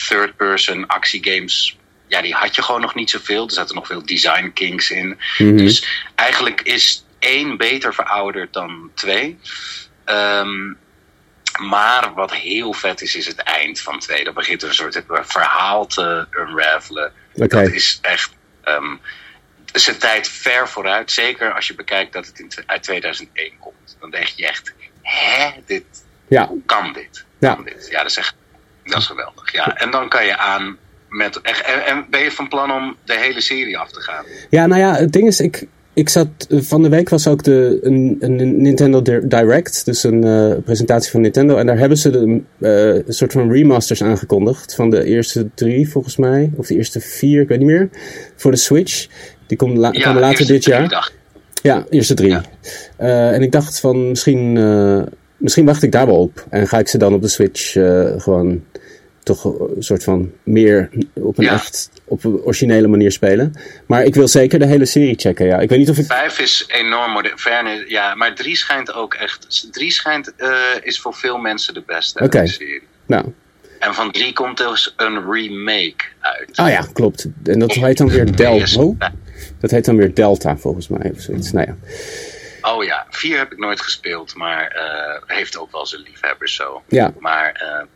third-person 0.08 0.86
actiegames... 0.86 1.78
Ja, 2.08 2.22
die 2.22 2.34
had 2.34 2.54
je 2.54 2.62
gewoon 2.62 2.80
nog 2.80 2.94
niet 2.94 3.10
zoveel. 3.10 3.44
Er 3.44 3.52
zaten 3.52 3.74
nog 3.74 3.86
veel 3.86 4.06
design 4.06 4.50
kinks 4.54 4.90
in. 4.90 5.18
Mhm. 5.38 5.56
Dus 5.56 6.04
eigenlijk 6.14 6.60
is 6.60 7.04
1 7.18 7.56
beter 7.56 7.94
verouderd 7.94 8.52
dan 8.52 8.90
2. 8.94 9.38
Ehm, 10.04 10.72
maar 11.60 12.14
wat 12.14 12.34
heel 12.34 12.72
vet 12.72 13.00
is, 13.00 13.16
is 13.16 13.26
het 13.26 13.38
eind 13.38 13.80
van 13.80 13.98
2. 13.98 14.24
Dan 14.24 14.34
begint 14.34 14.62
een 14.62 14.74
soort 14.74 15.02
verhaal 15.08 15.86
te 15.86 16.26
unravelen. 16.30 17.12
Dat 17.32 17.52
is 17.52 17.98
echt 18.02 18.30
ehm 18.62 18.96
zijn 19.72 19.98
tijd 19.98 20.28
ver 20.28 20.68
vooruit. 20.68 21.10
Zeker 21.10 21.52
als 21.52 21.66
je 21.66 21.74
bekijkt 21.74 22.12
dat 22.12 22.26
het 22.26 22.38
in, 22.38 22.50
uit 22.66 22.82
2001 22.82 23.52
komt. 23.58 23.96
Dan 24.00 24.10
denk 24.10 24.26
je 24.26 24.46
echt, 24.46 24.74
hè, 25.02 25.50
dit, 25.66 25.84
Ja, 26.28 26.50
kan 26.66 26.92
dit? 26.92 27.24
Ja. 27.38 27.54
Kan 27.54 27.64
dit? 27.64 27.88
Ja, 27.90 27.98
dat 27.98 28.10
is 28.10 28.16
echt 28.16 28.34
dat 28.84 28.98
is 28.98 29.06
geweldig. 29.06 29.52
Ja, 29.52 29.76
en 29.76 29.90
dan 29.90 30.08
kan 30.08 30.26
je 30.26 30.36
aan 30.36 30.76
met... 31.08 31.40
En, 31.40 31.86
en 31.86 32.06
ben 32.10 32.20
je 32.20 32.30
van 32.30 32.48
plan 32.48 32.72
om 32.72 32.96
de 33.04 33.18
hele 33.18 33.40
serie 33.40 33.78
af 33.78 33.90
te 33.90 34.00
gaan? 34.00 34.24
Ja, 34.50 34.66
nou 34.66 34.80
ja, 34.80 34.94
het 34.94 35.12
ding 35.12 35.26
is, 35.26 35.40
ik, 35.40 35.66
ik 35.94 36.08
zat. 36.08 36.28
Van 36.50 36.82
de 36.82 36.88
week 36.88 37.08
was 37.08 37.26
ook 37.28 37.42
de, 37.42 37.78
een, 37.82 38.16
een 38.20 38.62
Nintendo 38.62 39.02
Di- 39.02 39.26
Direct, 39.28 39.84
dus 39.84 40.02
een 40.04 40.24
eh, 40.24 40.52
presentatie 40.64 41.10
van 41.10 41.20
Nintendo. 41.20 41.56
En 41.56 41.66
daar 41.66 41.78
hebben 41.78 41.98
ze 41.98 42.10
de, 42.10 42.40
eh, 42.60 42.94
een 43.06 43.12
soort 43.14 43.32
van 43.32 43.52
remasters 43.52 44.02
aangekondigd. 44.02 44.74
Van 44.74 44.90
de 44.90 45.04
eerste 45.04 45.48
drie, 45.54 45.88
volgens 45.88 46.16
mij. 46.16 46.50
Of 46.56 46.66
de 46.66 46.74
eerste 46.76 47.00
vier, 47.00 47.40
ik 47.42 47.48
weet 47.48 47.58
niet 47.58 47.66
meer. 47.68 47.88
Voor 48.36 48.50
de 48.50 48.56
Switch. 48.56 49.06
Die 49.46 49.56
komt 49.56 49.76
la- 49.76 49.90
komen 49.90 50.20
later 50.20 50.46
dit 50.46 50.64
jaar. 50.64 51.12
Ja, 51.62 51.86
eerste 51.90 52.14
drie. 52.14 52.30
Ja. 52.30 52.42
Eh, 52.96 53.32
en 53.32 53.42
ik 53.42 53.52
dacht 53.52 53.80
van 53.80 54.08
misschien, 54.08 54.52
misschien 55.36 55.64
wacht 55.64 55.82
ik 55.82 55.92
daar 55.92 56.06
wel 56.06 56.18
op. 56.18 56.46
En 56.50 56.68
ga 56.68 56.78
ik 56.78 56.88
ze 56.88 56.98
dan 56.98 57.14
op 57.14 57.22
de 57.22 57.28
Switch 57.28 57.72
gewoon 58.22 58.62
toch 59.22 59.44
een 59.44 59.82
soort 59.82 60.04
van 60.04 60.30
meer 60.42 60.88
op 61.14 61.38
een 61.38 61.44
Ja. 61.44 61.52
echt 61.52 61.90
op 62.04 62.24
een 62.24 62.40
originele 62.40 62.86
manier 62.88 63.12
spelen. 63.12 63.54
Maar 63.86 64.04
ik 64.04 64.14
wil 64.14 64.28
zeker 64.28 64.58
de 64.58 64.66
hele 64.66 64.84
serie 64.86 65.14
checken. 65.18 65.46
Ja. 65.46 65.58
Ik 65.58 65.68
weet 65.68 65.78
niet 65.78 65.90
of 65.90 65.98
ik. 65.98 66.06
Vijf 66.06 66.38
is 66.38 66.64
enorm 66.68 67.10
modern. 67.12 67.38
Verne, 67.38 67.84
ja, 67.88 68.14
maar 68.14 68.34
drie 68.34 68.56
schijnt 68.56 68.92
ook 68.94 69.14
echt. 69.14 69.68
Drie 69.72 69.90
schijnt 69.90 70.34
eh, 70.36 70.50
is 70.82 71.00
voor 71.00 71.14
veel 71.14 71.38
mensen 71.38 71.74
de 71.74 71.82
beste 71.86 72.22
Oké. 72.24 72.46
serie. 72.46 72.82
Nou, 73.06 73.32
En 73.78 73.94
van 73.94 74.10
drie 74.12 74.32
komt 74.32 74.56
dus 74.58 74.94
een 74.96 75.30
remake 75.32 76.04
uit. 76.20 76.50
ah 76.56 76.68
ja, 76.70 76.86
klopt. 76.92 77.26
En 77.44 77.58
dat 77.58 77.72
heet 77.72 77.98
dan 77.98 78.08
weer 78.08 78.36
Delta. 78.36 78.80
Oh, 78.82 79.00
dat 79.60 79.70
heet 79.70 79.84
dan 79.84 79.96
weer 79.96 80.14
Delta 80.14 80.56
volgens 80.56 80.88
mij 80.88 81.10
of 81.14 81.20
zoiets. 81.20 81.52
Nou 81.52 81.66
ja. 81.66 81.76
Oh 82.72 82.84
ja, 82.84 83.06
4 83.10 83.38
heb 83.38 83.52
ik 83.52 83.58
nooit 83.58 83.80
gespeeld, 83.80 84.34
maar 84.34 84.66
eh, 84.66 85.36
heeft 85.36 85.58
ook 85.58 85.72
wel 85.72 85.86
zijn 85.86 86.02
liefhebbers 86.02 86.54
zo. 86.54 86.82
Ja, 86.88 87.12
Maar 87.18 87.52
eh, 87.52 87.86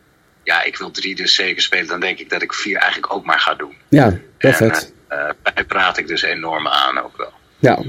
ja, 0.49 0.63
ik 0.63 0.77
wil 0.77 0.91
3 0.91 1.15
dus 1.15 1.35
zeker 1.35 1.61
spelen. 1.61 1.87
Dan 1.87 1.99
denk 1.99 2.19
ik 2.19 2.29
dat 2.29 2.41
ik 2.41 2.53
4 2.53 2.77
eigenlijk 2.77 3.13
ook 3.13 3.25
maar 3.25 3.39
ga 3.39 3.53
doen. 3.55 3.75
ja, 3.89 4.09
wel 4.09 4.19
En, 4.37 4.53
vet. 4.53 4.93
eh, 5.07 5.29
daar 5.43 5.65
praat 5.67 5.97
ik 5.97 6.07
dus 6.07 6.21
enorm 6.21 6.67
aan 6.67 6.97
ook 6.97 7.17
wel. 7.17 7.33
Ja, 7.59 7.79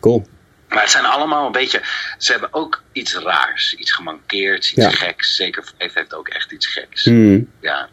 cool. 0.00 0.26
Maar 0.68 0.82
het 0.82 0.90
zijn 0.90 1.04
allemaal 1.04 1.46
een 1.46 1.52
beetje. 1.52 1.82
Ze 2.18 2.32
hebben 2.32 2.48
ook 2.52 2.82
iets 2.92 3.14
raars, 3.16 3.74
iets 3.74 3.92
gemankeerds, 3.92 4.72
iets 4.72 4.84
Ja. 4.84 4.90
geks. 4.90 5.36
Zeker 5.36 5.64
5 5.78 5.94
heeft 5.94 6.14
ook 6.14 6.28
echt 6.28 6.52
iets 6.52 6.66
geks. 6.66 7.04
Hmm. 7.04 7.50
Ja. 7.60 7.88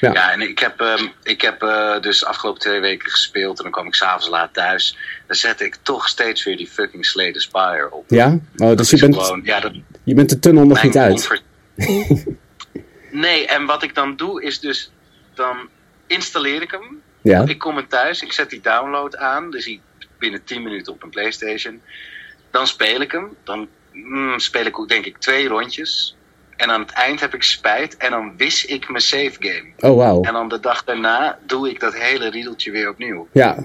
Ja. 0.00 0.12
Ja. 0.12 0.32
en 0.32 0.40
ik 0.40 0.58
heb, 0.58 0.80
ehm, 0.80 1.06
ik 1.22 1.40
heb 1.40 1.62
eh, 1.62 2.00
dus 2.00 2.18
de 2.18 2.26
afgelopen 2.26 2.60
twee 2.60 2.80
weken 2.80 3.10
gespeeld 3.10 3.56
en 3.56 3.62
dan 3.62 3.72
kwam 3.72 3.86
ik 3.86 3.94
s'avonds 3.94 4.28
laat 4.28 4.54
thuis. 4.54 4.96
Dan 5.26 5.36
zette 5.36 5.64
ik 5.64 5.76
toch 5.82 6.08
steeds 6.08 6.44
weer 6.44 6.56
die 6.56 6.68
fucking 6.68 7.06
Slay 7.06 7.32
the 7.32 7.40
Spire 7.40 7.88
op. 7.90 8.04
Ja? 8.10 8.38
Oh, 8.56 8.76
dus 8.76 8.90
je 8.90 8.96
bent, 8.98 9.14
gewoon, 9.16 9.40
ja, 9.44 9.60
dat, 9.60 9.72
je 10.04 10.14
bent 10.14 10.28
de 10.28 10.38
tunnel 10.38 10.66
nog 10.66 10.82
niet 10.82 10.96
uit. 10.96 11.42
nee, 13.14 13.46
en 13.46 13.66
wat 13.66 13.82
ik 13.82 13.94
dan 13.94 14.16
doe 14.16 14.42
is 14.42 14.60
dus, 14.60 14.90
dan 15.34 15.56
installeer 16.06 16.62
ik 16.62 16.70
hem. 16.70 17.02
Ja, 17.22 17.44
Ik 17.46 17.58
kom 17.58 17.76
er 17.76 17.86
thuis, 17.86 18.22
ik 18.22 18.32
zet 18.32 18.50
die 18.50 18.60
download 18.60 19.16
aan, 19.16 19.50
dus 19.50 19.64
die 19.64 19.80
binnen 20.18 20.44
10 20.44 20.62
minuten 20.62 20.92
op 20.92 21.02
een 21.02 21.10
PlayStation. 21.10 21.82
Dan 22.50 22.66
speel 22.66 23.00
ik 23.00 23.12
hem, 23.12 23.36
dan 23.44 23.68
mm, 23.92 24.38
speel 24.38 24.64
ik 24.64 24.78
ook 24.78 24.88
denk 24.88 25.04
ik 25.04 25.18
twee 25.18 25.48
rondjes. 25.48 26.16
En 26.56 26.70
aan 26.70 26.80
het 26.80 26.90
eind 26.90 27.20
heb 27.20 27.34
ik 27.34 27.42
spijt 27.42 27.96
en 27.96 28.10
dan 28.10 28.36
wis 28.36 28.64
ik 28.64 28.88
mijn 28.88 29.02
save 29.02 29.32
game. 29.38 29.90
oh 29.92 29.96
wauw. 29.96 30.22
En 30.22 30.32
dan 30.32 30.48
de 30.48 30.60
dag 30.60 30.84
daarna 30.84 31.38
doe 31.46 31.70
ik 31.70 31.80
dat 31.80 31.94
hele 31.94 32.30
riedeltje 32.30 32.70
weer 32.70 32.88
opnieuw. 32.88 33.28
Ja, 33.32 33.64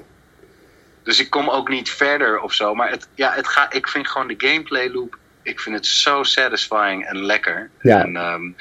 Dus 1.04 1.20
ik 1.20 1.30
kom 1.30 1.50
ook 1.50 1.70
niet 1.70 1.90
verder 1.90 2.40
of 2.40 2.54
zo. 2.54 2.76
Maar 2.76 2.90
het, 2.90 3.08
ja, 3.16 3.34
het 3.34 3.48
ga, 3.48 3.72
ik 3.72 3.88
vind 3.88 4.08
gewoon 4.08 4.28
de 4.28 4.36
gameplay 4.38 4.90
loop. 4.90 5.18
Ik 5.42 5.60
vind 5.60 5.76
het 5.76 5.86
zo 5.86 6.24
satisfying 6.24 7.06
en 7.06 7.26
lekker. 7.26 7.70
Ja. 7.82 8.02
En 8.04 8.16
ehm, 8.16 8.52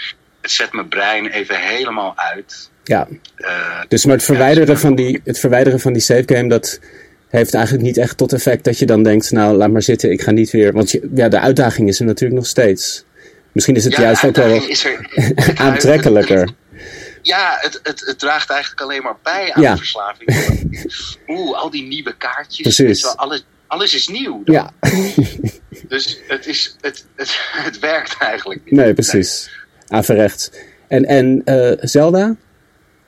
het 0.49 0.57
zet 0.57 0.73
mijn 0.73 0.89
brein 0.89 1.27
even 1.27 1.61
helemaal 1.61 2.13
uit. 2.17 2.71
ja. 2.85 3.09
Eh, 3.37 3.81
Dus 3.89 4.05
maar 4.05 4.15
het 4.15 4.25
verwijderen, 4.25 4.79
van 4.79 4.95
die, 4.95 5.21
het 5.25 5.39
verwijderen 5.39 5.81
van 5.81 5.93
die 5.93 6.03
save 6.03 6.23
game, 6.27 6.49
dat 6.49 6.81
heeft 7.29 7.55
eigenlijk 7.55 7.85
niet 7.85 7.97
echt 7.97 8.17
tot 8.17 8.33
effect 8.33 8.65
dat 8.65 8.79
je 8.79 8.87
dan 8.87 9.03
denkt, 9.03 9.31
nou 9.31 9.57
laat 9.57 9.71
maar 9.71 9.83
zitten, 9.83 10.11
ik 10.11 10.23
ga 10.23 10.31
niet 10.31 10.51
weer. 10.51 10.73
Want 10.73 10.91
je, 10.91 11.11
ja, 11.15 11.29
de 11.29 11.41
uitdaging 11.41 11.89
is 11.89 12.01
er 12.01 12.07
natuurlijk 12.07 12.41
nog 12.41 12.49
steeds. 12.49 13.05
Misschien 13.53 13.77
is 13.77 13.85
het 13.85 13.97
ja, 13.97 14.03
juist 14.03 14.25
ook 14.25 14.37
wel 14.37 14.55
er. 14.55 15.11
aantrekkelijker. 15.69 16.49
Ja, 17.23 17.57
het, 17.61 17.81
het, 17.83 18.01
het 18.07 18.19
draagt 18.19 18.51
eigenlijk 18.51 18.81
alleen 18.81 19.03
maar 19.03 19.17
bij 19.23 19.53
aan 19.53 19.63
Ja. 19.63 19.71
de 19.73 19.77
verslaving. 19.79 20.31
Oeh, 21.29 21.59
al 21.59 21.71
die 21.71 21.83
nieuwe 21.87 22.15
kaartjes. 22.17 22.75
Precies. 22.77 23.03
wel, 23.03 23.17
alles, 23.17 23.45
alles 23.67 23.95
is 23.95 24.09
nieuw. 24.09 24.43
dan. 24.45 24.55
Ja, 24.55 24.73
Dus 25.89 26.19
het, 26.29 26.47
is, 26.47 26.77
het, 26.81 27.05
het, 27.17 27.39
het 27.53 27.79
werkt 27.79 28.17
eigenlijk 28.19 28.61
niet. 28.65 28.75
nee, 28.75 28.95
precies. 28.95 29.51
Averechts. 29.89 30.51
En, 30.89 31.05
en 31.05 31.43
eh, 31.45 31.73
Zelda? 31.81 32.35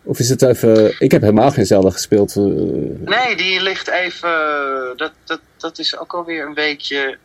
Of 0.03 0.19
is 0.19 0.29
het 0.29 0.43
even. 0.43 0.95
Ik 0.99 1.11
heb 1.11 1.21
helemaal 1.21 1.51
geen 1.51 1.67
Zelda 1.67 1.91
gespeeld. 1.91 2.37
eh, 2.37 2.43
Nee, 2.45 3.37
die 3.37 3.63
ligt 3.63 3.89
even. 3.89 4.31
Dat, 4.97 5.13
dat, 5.25 5.41
dat 5.57 5.79
is 5.79 5.99
ook 5.99 6.15
alweer 6.15 6.47
een 6.47 6.55
weekje, 6.55 7.19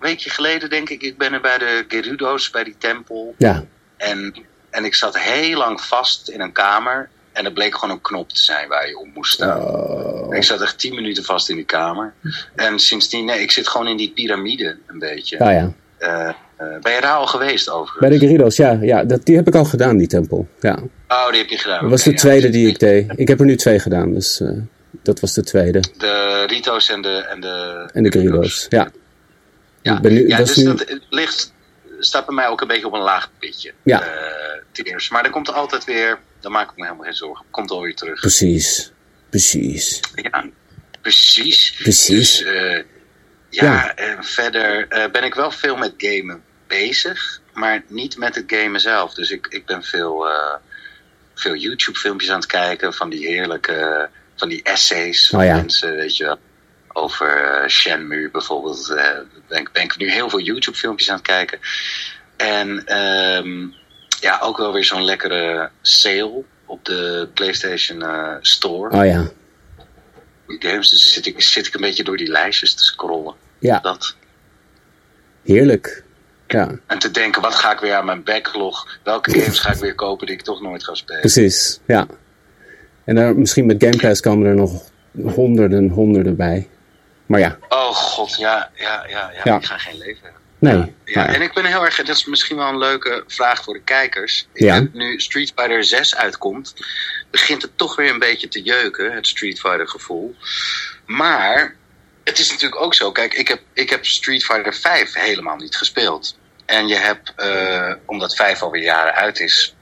weekje 0.00 0.30
geleden, 0.30 0.70
denk 0.70 0.88
ik. 0.88 1.02
Ik 1.02 1.18
ben 1.18 1.32
er 1.32 1.40
bij 1.40 1.58
de 1.58 1.84
Gerudo's, 1.88 2.50
bij 2.50 2.64
die 2.64 2.76
tempel. 2.78 3.34
ja, 3.38 3.64
En, 3.96 4.34
en 4.70 4.84
ik 4.84 4.94
zat 4.94 5.18
heel 5.18 5.58
lang 5.58 5.80
vast 5.80 6.28
in 6.28 6.40
een 6.40 6.52
kamer. 6.52 7.08
En 7.32 7.44
er 7.44 7.52
bleek 7.52 7.74
gewoon 7.74 7.94
een 7.94 8.00
knop 8.00 8.28
te 8.28 8.38
zijn 8.42 8.68
waar 8.68 8.88
je 8.88 8.98
op 8.98 9.06
moest 9.14 9.32
staan. 9.32 9.60
Oh. 9.62 10.34
Ik 10.36 10.42
zat 10.42 10.60
echt 10.62 10.78
tien 10.78 10.94
minuten 10.94 11.24
vast 11.24 11.48
in 11.48 11.56
die 11.56 11.64
kamer. 11.64 12.14
En 12.54 12.78
sindsdien, 12.78 13.24
nee, 13.24 13.40
ik 13.40 13.50
zit 13.50 13.68
gewoon 13.68 13.88
in 13.88 13.96
die 13.96 14.10
piramide 14.14 14.76
een 14.86 14.98
beetje. 14.98 15.38
Ah 15.38 15.52
ja. 15.52 15.72
Eh, 15.98 16.32
ben 16.82 16.92
je 16.94 17.00
daar 17.00 17.14
al 17.16 17.26
geweest 17.26 17.66
Bij 17.66 17.74
overigens? 17.74 18.20
de 18.20 18.26
Gyarados, 18.26 18.56
ja. 18.56 18.78
ja 18.80 19.04
dat, 19.04 19.24
die 19.26 19.36
heb 19.36 19.46
ik 19.46 19.54
al 19.54 19.64
gedaan, 19.64 19.96
die 19.96 20.06
tempel. 20.06 20.48
Ja. 20.60 20.78
Oh, 21.08 21.28
die 21.30 21.38
heb 21.40 21.48
je 21.48 21.58
gedaan. 21.58 21.80
Dat 21.80 21.90
was 21.90 22.02
de 22.02 22.10
ja. 22.10 22.16
tweede 22.16 22.48
die 22.48 22.68
ik 22.68 22.78
deed. 22.78 23.12
Ik 23.16 23.28
heb 23.28 23.38
er 23.40 23.46
nu 23.46 23.56
twee 23.56 23.78
gedaan, 23.78 24.12
dus 24.14 24.40
eh, 24.40 24.48
dat 25.02 25.20
was 25.20 25.34
de 25.34 25.42
tweede. 25.42 25.80
De 25.98 26.44
Rito's 26.46 26.90
en 26.90 27.02
de... 27.02 27.26
En 27.30 27.40
de, 27.40 27.88
En 27.92 28.02
de 28.02 28.10
Gyarados, 28.10 28.66
ja. 28.68 28.90
Ja, 29.82 29.98
nu- 30.02 30.28
ja 30.28 30.36
dus 30.36 30.56
nu- 30.56 30.64
dat 30.64 30.98
ligt, 31.10 31.52
staat 31.98 32.26
bij 32.26 32.34
mij 32.34 32.46
ook 32.48 32.60
een 32.60 32.68
beetje 32.68 32.86
op 32.86 32.92
een 32.92 33.00
laag 33.00 33.30
pitje. 33.38 33.72
Ja. 33.82 34.02
eh, 34.02 34.84
eerste. 34.84 35.12
Maar 35.12 35.24
er 35.24 35.30
komt 35.30 35.52
altijd 35.52 35.84
weer, 35.84 36.18
daar 36.40 36.50
maak 36.52 36.70
ik 36.70 36.76
me 36.76 36.84
helemaal 36.84 37.04
geen 37.04 37.14
zorgen. 37.14 37.44
Komt 37.50 37.70
alweer 37.70 37.94
terug. 37.94 38.20
Precies. 38.20 38.92
Precies. 39.30 40.00
Ja, 40.14 40.44
precies. 41.00 41.74
Precies. 41.82 42.38
Dus, 42.38 42.42
eh, 42.44 42.82
ja, 43.50 43.64
Ja. 43.64 43.94
en 43.94 44.24
verder 44.24 44.88
eh, 44.88 45.10
ben 45.10 45.24
ik 45.24 45.34
wel 45.34 45.50
veel 45.50 45.76
met 45.76 45.94
gamen 45.96 46.42
bezig, 46.76 47.40
maar 47.52 47.82
niet 47.86 48.16
met 48.16 48.34
het 48.34 48.44
gamen 48.46 48.80
zelf. 48.80 49.14
Dus 49.14 49.30
ik, 49.30 49.46
ik 49.46 49.66
ben 49.66 49.82
veel, 49.82 50.28
eh, 50.28 50.54
veel 51.34 51.54
YouTube-filmpjes 51.54 52.30
aan 52.30 52.36
het 52.40 52.46
kijken 52.46 52.94
van 52.94 53.10
die 53.10 53.26
heerlijke, 53.26 54.08
van 54.36 54.48
die 54.48 54.62
essays 54.62 55.28
van 55.28 55.40
Oh 55.40 55.46
ja. 55.46 55.54
mensen, 55.54 55.94
weet 55.96 56.16
je 56.16 56.24
wel. 56.24 56.38
Over 56.92 57.44
eh, 57.44 57.68
Shenmue 57.68 58.30
bijvoorbeeld. 58.30 58.88
eh, 58.90 59.18
ben, 59.48 59.58
ik- 59.60 59.72
ben 59.72 59.82
ik 59.82 59.96
nu 59.96 60.10
heel 60.10 60.30
veel 60.30 60.40
YouTube-filmpjes 60.40 61.08
aan 61.10 61.16
het 61.16 61.26
kijken. 61.26 61.58
En 62.36 62.86
ehm, 62.86 63.66
ja, 64.20 64.38
ook 64.42 64.56
wel 64.56 64.72
weer 64.72 64.84
zo'n 64.84 65.04
lekkere 65.04 65.70
sale 65.82 66.42
op 66.66 66.84
de 66.84 67.28
PlayStation 67.34 68.04
Store. 68.40 68.96
Oh 68.96 69.04
ja. 69.06 69.30
Games, 70.46 70.90
dus 70.90 71.12
zit 71.12 71.26
ik, 71.26 71.42
zit 71.42 71.66
ik 71.66 71.74
een 71.74 71.80
beetje 71.80 72.04
door 72.04 72.16
die 72.16 72.30
lijstjes 72.30 72.74
te 72.74 72.84
scrollen. 72.84 73.34
Ja, 73.58 73.78
Dat. 73.78 74.16
heerlijk. 75.44 76.04
Ja, 76.52 76.70
En 76.86 76.98
te 76.98 77.10
denken, 77.10 77.42
wat 77.42 77.54
ga 77.54 77.72
ik 77.72 77.78
weer 77.78 77.94
aan 77.94 78.04
mijn 78.04 78.22
backlog? 78.22 78.98
Welke 79.04 79.30
games 79.40 79.58
ga 79.58 79.72
ik 79.72 79.78
weer 79.80 79.94
kopen 79.94 80.26
die 80.26 80.34
ik 80.36 80.42
toch 80.42 80.60
nooit 80.62 80.84
ga 80.84 80.94
spelen? 80.94 81.20
precies. 81.20 81.80
Ja. 81.86 82.06
En 83.04 83.14
daar, 83.14 83.36
misschien 83.36 83.66
met 83.66 83.82
Game 83.84 83.96
Pass 83.96 84.20
komen 84.20 84.46
er 84.46 84.54
nog 84.54 84.82
honderden, 85.34 85.88
honderden 85.88 86.36
bij. 86.36 86.68
Maar 87.26 87.40
ja, 87.40 87.58
Oh 87.68 87.88
god, 87.94 88.36
ja, 88.38 88.70
ja, 88.74 89.06
ja, 89.08 89.30
ja. 89.34 89.40
Ja. 89.44 89.56
Ik 89.56 89.64
ga 89.64 89.78
geen 89.78 89.98
leven 89.98 90.20
hebben. 90.22 90.40
nee. 90.58 90.94
Ja, 91.04 91.26
en 91.34 91.42
ik 91.42 91.52
ben 91.52 91.64
heel 91.64 91.84
erg, 91.84 91.96
dat 91.96 92.08
is 92.16 92.24
misschien 92.26 92.56
wel 92.56 92.68
een 92.68 92.78
leuke 92.78 93.24
vraag 93.26 93.62
voor 93.64 93.74
de 93.74 93.82
kijkers. 93.82 94.48
Ik 94.52 94.60
Ja. 94.62 94.74
heb 94.74 94.92
nu 94.92 95.20
Street 95.20 95.52
Fighter 95.56 95.84
6 95.84 96.16
uitkomt, 96.16 96.74
begint 97.30 97.62
het 97.62 97.70
toch 97.78 97.96
weer 97.96 98.10
een 98.10 98.18
beetje 98.18 98.48
te 98.48 98.62
jeuken, 98.62 99.12
het 99.12 99.26
Street 99.26 99.60
Fighter 99.60 99.88
gevoel. 99.88 100.34
Maar 101.06 101.74
het 102.24 102.38
is 102.38 102.50
natuurlijk 102.50 102.82
ook 102.82 102.94
zo, 102.94 103.12
kijk, 103.12 103.34
ik 103.34 103.48
heb, 103.48 103.60
ik 103.72 103.90
heb 103.90 104.04
Street 104.06 104.44
Fighter 104.44 104.74
5 104.74 105.14
helemaal 105.14 105.56
niet 105.56 105.76
gespeeld. 105.76 106.38
En 106.66 106.88
je 106.88 106.96
hebt, 106.96 107.32
eh, 107.36 107.92
omdat 108.06 108.34
5 108.34 108.62
alweer 108.62 108.82
jaren 108.82 109.14
uit 109.14 109.40
is, 109.40 109.74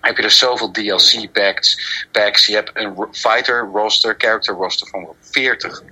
heb 0.00 0.16
je 0.16 0.22
er 0.22 0.30
zoveel 0.30 0.70
DLC 0.70 1.32
packs. 1.32 2.06
packs. 2.12 2.46
Je 2.46 2.54
hebt 2.54 2.70
een 2.74 3.08
fighter 3.12 3.68
roster, 3.72 4.14
character 4.18 4.54
roster 4.54 4.88
van 4.88 5.02
wel 5.02 5.16
40 5.20 5.82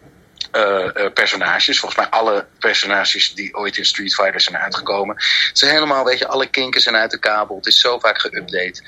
eh, 0.50 1.04
eh, 1.04 1.12
personages. 1.12 1.78
Volgens 1.78 2.00
mij 2.00 2.10
alle 2.10 2.46
personages 2.58 3.34
die 3.34 3.54
ooit 3.54 3.76
in 3.76 3.84
Street 3.84 4.14
Fighter 4.14 4.40
zijn 4.40 4.56
uitgekomen. 4.56 5.16
Het 5.16 5.58
zijn 5.58 5.72
helemaal, 5.72 6.04
weet 6.04 6.18
je, 6.18 6.28
alle 6.28 6.46
kinken 6.46 6.80
zijn 6.80 6.96
uit 6.96 7.10
de 7.10 7.18
kabel. 7.18 7.56
Het 7.56 7.66
is 7.66 7.80
zo 7.80 7.98
vaak 7.98 8.20
geüpdate. 8.20 8.82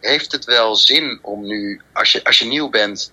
Heeft 0.00 0.32
het 0.32 0.44
wel 0.44 0.76
zin 0.76 1.18
om 1.22 1.46
nu, 1.46 1.80
als 1.92 2.12
je, 2.12 2.24
als 2.24 2.38
je 2.38 2.44
nieuw 2.44 2.68
bent, 2.68 3.12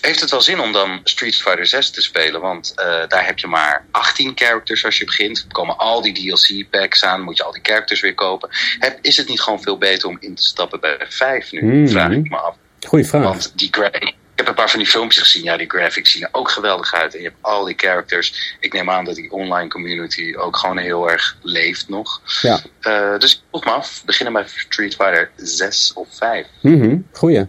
heeft 0.00 0.20
het 0.20 0.30
wel 0.30 0.40
zin 0.40 0.60
om 0.60 0.72
dan 0.72 1.00
Street 1.04 1.36
Fighter 1.36 1.66
6 1.66 1.90
te 1.90 2.02
spelen? 2.02 2.40
Want 2.40 2.72
eh, 2.76 3.08
daar 3.08 3.26
heb 3.26 3.38
je 3.38 3.46
maar 3.46 3.84
18 3.90 4.32
characters 4.34 4.84
als 4.84 4.98
je 4.98 5.04
begint. 5.04 5.38
Er 5.38 5.54
komen 5.54 5.78
al 5.78 6.02
die 6.02 6.12
DLC 6.12 6.70
packs 6.70 7.04
aan, 7.04 7.22
moet 7.22 7.36
je 7.36 7.44
al 7.44 7.52
die 7.52 7.62
characters 7.62 8.00
weer 8.00 8.14
kopen. 8.14 8.48
Heb, 8.78 8.98
is 9.02 9.16
het 9.16 9.28
niet 9.28 9.40
gewoon 9.40 9.62
veel 9.62 9.78
beter 9.78 10.08
om 10.08 10.16
in 10.20 10.34
te 10.34 10.42
stappen 10.42 10.80
bij 10.80 10.96
5 11.08 11.52
nu? 11.52 11.60
Hmm. 11.60 11.88
Vraag 11.88 12.10
ik 12.10 12.30
me 12.30 12.36
af. 12.36 12.56
Goeie 12.86 13.06
vraag. 13.06 13.22
Want 13.22 13.52
die 13.54 13.68
ik 13.68 14.46
heb 14.46 14.48
een 14.48 14.62
paar 14.64 14.70
van 14.70 14.78
die 14.78 14.88
filmpjes 14.88 15.22
gezien. 15.22 15.42
Ja, 15.42 15.56
die 15.56 15.70
graphics 15.70 16.10
zien 16.10 16.22
er 16.22 16.28
ook 16.32 16.50
geweldig 16.50 16.94
uit. 16.94 17.14
En 17.14 17.20
je 17.22 17.28
hebt 17.28 17.38
al 17.40 17.64
die 17.64 17.74
characters. 17.76 18.56
Ik 18.60 18.72
neem 18.72 18.90
aan 18.90 19.04
dat 19.04 19.14
die 19.14 19.32
online 19.32 19.68
community 19.68 20.34
ook 20.36 20.56
gewoon 20.56 20.78
heel 20.78 21.10
erg 21.10 21.36
leeft 21.42 21.88
nog. 21.88 22.20
Ja. 22.42 22.60
Eh, 22.80 23.18
dus 23.18 23.34
ik 23.34 23.40
vroeg 23.48 23.64
me 23.64 23.70
af. 23.70 24.02
Beginnen 24.04 24.32
bij 24.32 24.44
Street 24.46 24.94
Fighter 24.94 25.30
6 25.36 25.92
of 25.94 26.08
5? 26.10 26.46
Mhm, 26.60 26.96
goeie. 27.12 27.46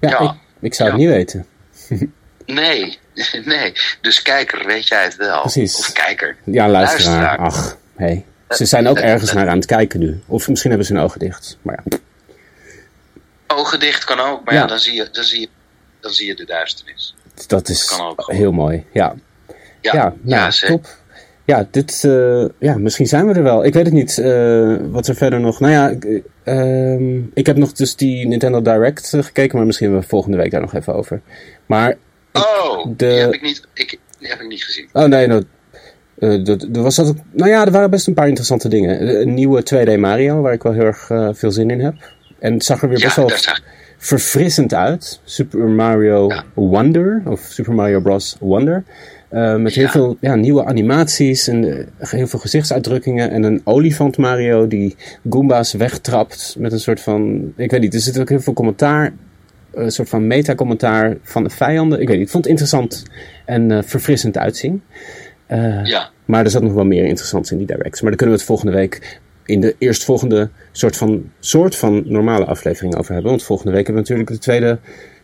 Ja, 0.00 0.10
Ja. 0.10 0.20
Ik, 0.20 0.30
ik 0.60 0.74
zou 0.74 0.88
het 0.90 0.98
niet 0.98 1.08
weten. 1.08 1.46
Nee, 2.46 2.98
nee. 3.44 3.72
Dus 4.00 4.22
kijker, 4.22 4.66
weet 4.66 4.88
jij 4.88 5.02
het 5.02 5.16
wel? 5.16 5.40
Precies. 5.40 5.78
Of 5.78 5.92
kijker. 5.92 6.36
Ja, 6.44 6.68
luisteraar. 6.68 7.20
Luisteraar. 7.20 7.38
Ach, 7.38 7.76
hey. 7.96 8.24
Ze 8.48 8.64
zijn 8.64 8.86
ook 8.88 8.98
ergens 8.98 9.32
naar 9.32 9.48
aan 9.48 9.56
het 9.56 9.66
kijken 9.66 10.00
nu. 10.00 10.20
Of 10.26 10.48
misschien 10.48 10.70
hebben 10.70 10.88
ze 10.88 10.94
hun 10.94 11.02
ogen 11.02 11.18
dicht. 11.18 11.58
Maar 11.62 11.82
ja. 11.84 11.98
Ogen 13.46 13.80
dicht 13.80 14.04
kan 14.04 14.20
ook. 14.20 14.44
Maar 14.44 14.54
ja, 14.54 14.60
Ja. 14.60 14.66
dan, 14.66 14.78
zie 14.78 14.94
je, 14.94 15.08
dan, 15.12 15.24
zie 15.24 15.40
je, 15.40 15.48
dan 16.00 16.12
zie 16.12 16.26
je 16.26 16.34
de 16.34 16.44
duisternis. 16.44 17.14
Dat 17.46 17.68
is 17.68 17.84
Kan 17.84 18.06
ook. 18.06 18.32
heel 18.32 18.52
mooi. 18.52 18.84
Ja, 18.92 19.14
Ja, 19.80 19.92
ja, 19.94 20.14
nou, 20.22 20.52
top. 20.52 20.86
Ja, 21.46 21.66
dit, 21.70 22.04
eh, 22.04 22.44
ja, 22.58 22.78
misschien 22.78 23.06
zijn 23.06 23.26
we 23.26 23.34
er 23.34 23.42
wel. 23.42 23.64
Ik 23.64 23.74
weet 23.74 23.84
het 23.84 23.94
niet. 23.94 24.18
eh, 24.18 24.76
wat 24.90 25.06
er 25.06 25.14
verder 25.14 25.40
nog. 25.40 25.60
Nou 25.60 25.72
ja, 25.72 25.88
ik, 25.88 26.04
eh, 26.04 26.92
ehm, 26.94 27.20
ik 27.34 27.46
heb 27.46 27.56
nog 27.56 27.72
dus 27.72 27.96
die 27.96 28.26
Nintendo 28.26 28.62
Direct 28.62 29.12
eh, 29.12 29.22
gekeken, 29.22 29.56
maar 29.56 29.66
misschien 29.66 29.86
hebben 29.86 30.04
we 30.04 30.10
volgende 30.10 30.36
week 30.36 30.50
daar 30.50 30.60
nog 30.60 30.74
even 30.74 30.94
over. 30.94 31.20
Maar 31.66 31.96
Oh, 32.32 32.84
de- 32.86 32.94
die 32.96 33.06
heb 33.08 33.32
ik 33.34 33.42
niet. 33.42 33.62
Ik, 33.74 33.98
Die 34.18 34.28
heb 34.28 34.40
ik 34.40 34.48
niet 34.48 34.64
gezien. 34.64 34.88
Oh 34.92 35.04
nee, 35.04 35.26
nou, 35.26 35.44
er, 36.18 36.82
was 36.82 36.96
dat, 36.96 37.14
nou 37.32 37.50
ja, 37.50 37.64
er 37.66 37.70
waren 37.72 37.90
best 37.90 38.06
een 38.06 38.14
paar 38.14 38.28
interessante 38.28 38.68
dingen. 38.68 39.20
Een 39.20 39.34
nieuwe 39.34 39.62
2D 39.62 39.98
Mario, 39.98 40.40
waar 40.40 40.52
ik 40.52 40.62
wel 40.62 40.72
heel 40.72 40.84
erg 40.84 41.06
veel 41.38 41.50
zin 41.50 41.70
in 41.70 41.80
heb. 41.80 41.94
En 42.38 42.52
het 42.52 42.64
zag 42.64 42.82
er 42.82 42.88
weer 42.88 42.98
Ja, 42.98 43.04
best 43.04 43.16
wel 43.16 43.30
verfrissend 43.98 44.74
uit. 44.74 45.20
Super 45.24 45.68
Mario 45.68 46.28
Ja. 46.28 46.44
Wonder, 46.54 47.22
of 47.24 47.40
Super 47.40 47.72
Mario 47.74 48.00
Bros. 48.00 48.36
Wonder. 48.40 48.84
Uh, 49.36 49.56
met 49.56 49.74
heel 49.74 49.84
Ja. 49.84 49.90
veel 49.90 50.16
ja, 50.20 50.34
nieuwe 50.34 50.64
animaties 50.64 51.48
en 51.48 51.78
eh, 51.78 52.10
heel 52.10 52.26
veel 52.26 52.38
gezichtsuitdrukkingen. 52.38 53.30
En 53.30 53.42
een 53.42 53.60
olifant 53.64 54.16
Mario 54.16 54.66
die 54.68 54.96
Goomba's 55.30 55.72
wegtrapt 55.72 56.56
met 56.58 56.72
een 56.72 56.80
soort 56.80 57.00
van... 57.00 57.52
Ik 57.56 57.70
weet 57.70 57.80
niet, 57.80 57.94
er 57.94 58.00
zit 58.00 58.18
ook 58.18 58.28
heel 58.28 58.40
veel 58.40 58.52
commentaar. 58.52 59.12
Een 59.74 59.90
soort 59.90 60.08
van 60.08 60.26
meta-commentaar 60.26 61.16
van 61.22 61.42
de 61.44 61.50
vijanden. 61.50 62.00
Ik 62.00 62.08
weet 62.08 62.16
niet, 62.16 62.26
ik 62.26 62.32
vond 62.32 62.44
het 62.44 62.52
interessant 62.52 63.02
en 63.44 63.70
eh, 63.70 63.78
verfrissend 63.82 64.38
uitzien. 64.38 64.82
Eh, 65.46 65.84
Ja, 65.84 66.10
maar 66.24 66.44
er 66.44 66.50
zat 66.50 66.62
nog 66.62 66.72
wel 66.72 66.84
meer 66.84 67.04
interessants 67.04 67.50
in 67.50 67.58
die 67.58 67.66
directs. 67.66 68.00
Maar 68.00 68.10
daar 68.10 68.18
kunnen 68.18 68.34
we 68.36 68.40
het 68.40 68.50
volgende 68.50 68.72
week 68.72 69.20
in 69.44 69.60
de 69.60 69.74
eerstvolgende 69.78 70.50
soort 70.72 70.96
van, 70.96 71.30
soort 71.40 71.76
van 71.76 72.02
normale 72.06 72.44
aflevering 72.44 72.96
over 72.96 73.12
hebben. 73.12 73.30
Want 73.30 73.42
volgende 73.42 73.72
week 73.72 73.86
hebben 73.86 74.02
we 74.04 74.08
natuurlijk 74.10 74.28
het 74.28 74.40
tweede, 74.40 74.78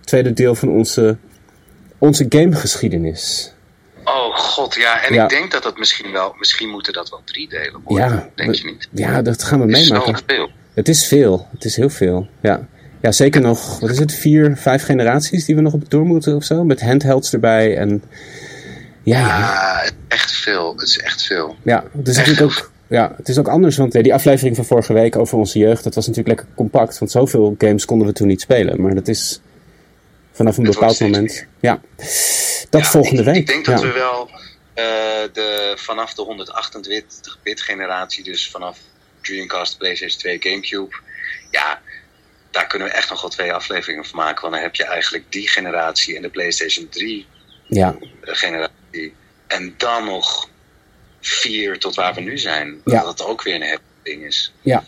tweede 0.05 0.33
deel 0.33 0.55
van 0.55 0.69
onze, 0.69 1.17
onze 1.99 2.27
gamegeschiedenis. 2.29 3.55
Oh 4.05 4.37
god, 4.37 4.75
ja. 4.75 5.03
En 5.05 5.15
Ja. 5.15 5.23
ik 5.23 5.29
denk 5.31 5.51
dat 5.51 5.63
dat 5.63 5.79
misschien 5.79 6.13
wel, 6.13 6.35
misschien 6.39 6.69
moeten 6.69 6.93
dat 6.93 7.11
wel 7.11 7.21
drie 7.25 7.49
delen 7.49 7.81
worden. 7.85 8.07
Ja, 8.09 8.29
denk 8.35 8.55
je 8.55 8.65
niet? 8.65 8.89
Ja, 8.91 9.23
dat 9.23 9.43
gaan 9.43 9.61
we 9.61 9.67
Het 9.67 9.77
is 9.77 9.91
meemaken. 9.91 10.17
zoveel. 10.29 10.51
Het 10.75 10.89
is 10.89 11.07
veel. 11.07 11.47
Het 11.53 11.65
is 11.65 11.77
heel 11.77 11.91
veel. 11.91 12.29
Ja. 12.43 12.67
Ja, 13.03 13.13
zeker 13.13 13.41
nog, 13.41 13.81
wat 13.81 13.91
is 13.91 13.99
het, 13.99 14.13
vier, 14.15 14.57
vijf 14.57 14.85
generaties 14.85 15.45
die 15.45 15.55
we 15.55 15.61
nog 15.61 15.73
op 15.73 15.91
door 15.91 16.05
moeten 16.05 16.37
of 16.37 16.45
zo? 16.45 16.65
Met 16.65 16.81
handhelds 16.83 17.33
erbij 17.33 17.77
en... 17.77 18.03
Ja, 19.03 19.19
ja. 19.19 19.83
Echt 20.09 20.33
veel. 20.33 20.73
Het 20.73 20.83
is 20.89 20.99
echt 20.99 21.23
veel. 21.23 21.57
Ja, 21.63 21.85
het 21.99 22.09
is 22.09 22.17
Echt 22.17 22.27
natuurlijk 22.27 22.59
ook. 22.59 22.71
Ja, 22.87 23.15
het 23.17 23.29
is 23.29 23.39
ook 23.39 23.49
anders, 23.49 23.77
want 23.77 23.93
die 23.93 24.15
aflevering 24.15 24.57
van 24.57 24.65
vorige 24.65 24.93
week 24.93 25.17
over 25.17 25.39
onze 25.39 25.59
jeugd, 25.59 25.85
dat 25.85 25.95
was 25.95 26.07
natuurlijk 26.07 26.37
lekker 26.37 26.55
compact, 26.57 26.99
want 26.99 27.11
zoveel 27.11 27.55
games 27.59 27.85
konden 27.85 28.07
we 28.07 28.13
toen 28.13 28.27
niet 28.27 28.41
spelen. 28.41 28.81
Maar 28.81 28.95
dat 28.95 29.09
is 29.09 29.41
vanaf 30.33 30.57
een 30.57 30.65
bepaald 30.65 31.01
moment. 31.01 31.47
Ja, 31.61 31.81
dat 32.71 32.81
Ja, 32.81 32.87
volgende 32.87 33.23
week. 33.23 33.37
Ik 33.37 33.47
denk 33.47 33.65
dat 33.65 33.81
ja. 33.81 33.87
we 33.87 33.93
wel 33.93 34.31
eh, 34.75 34.85
de, 35.33 35.73
vanaf 35.77 36.15
de 36.15 36.53
128-bit 37.45 37.61
generatie, 37.61 38.25
dus 38.25 38.51
vanaf 38.51 38.79
Dreamcast, 39.21 39.79
PlayStation 39.79 40.19
2, 40.19 40.39
Gamecube, 40.41 40.97
ja, 41.51 41.81
daar 42.51 42.67
kunnen 42.67 42.89
we 42.89 42.95
echt 42.95 43.11
nog 43.11 43.21
wel 43.21 43.31
twee 43.31 43.53
afleveringen 43.53 44.05
van 44.05 44.19
maken. 44.19 44.41
Want 44.43 44.55
dan 44.55 44.63
heb 44.63 44.75
je 44.75 44.85
eigenlijk 44.85 45.25
die 45.29 45.49
generatie 45.49 46.17
en 46.17 46.23
de 46.23 46.31
PlayStation 46.31 46.89
3 46.89 47.27
ja, 47.67 47.97
generatie. 48.21 49.15
En 49.47 49.75
dan 49.77 50.05
nog 50.05 50.49
vier 51.21 51.79
tot 51.79 51.95
waar 51.95 52.15
we 52.15 52.21
nu 52.21 52.39
zijn. 52.39 52.81
Dat 52.85 53.05
dat 53.05 53.25
ook 53.25 53.43
weer 53.43 53.55
een 53.55 53.63
heftig 53.63 53.87
ding 54.03 54.25
is. 54.25 54.53
ja, 54.61 54.85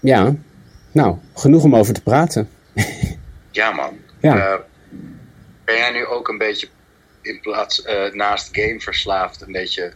ja. 0.00 0.34
Nou, 0.92 1.16
genoeg 1.34 1.62
om 1.62 1.76
over 1.76 1.94
te 1.94 2.02
praten. 2.02 2.50
Ja, 3.50 3.70
man. 3.72 3.98
Ja. 4.22 4.36
Eh, 4.36 4.58
ben 5.64 5.76
jij 5.76 5.90
nu 5.92 6.06
ook 6.06 6.28
een 6.28 6.38
beetje 6.38 6.68
in 7.22 7.40
plaats 7.40 7.82
eh, 7.82 8.12
naast 8.12 8.48
game 8.52 8.80
verslaafd, 8.80 9.40
een 9.42 9.52
beetje 9.52 9.92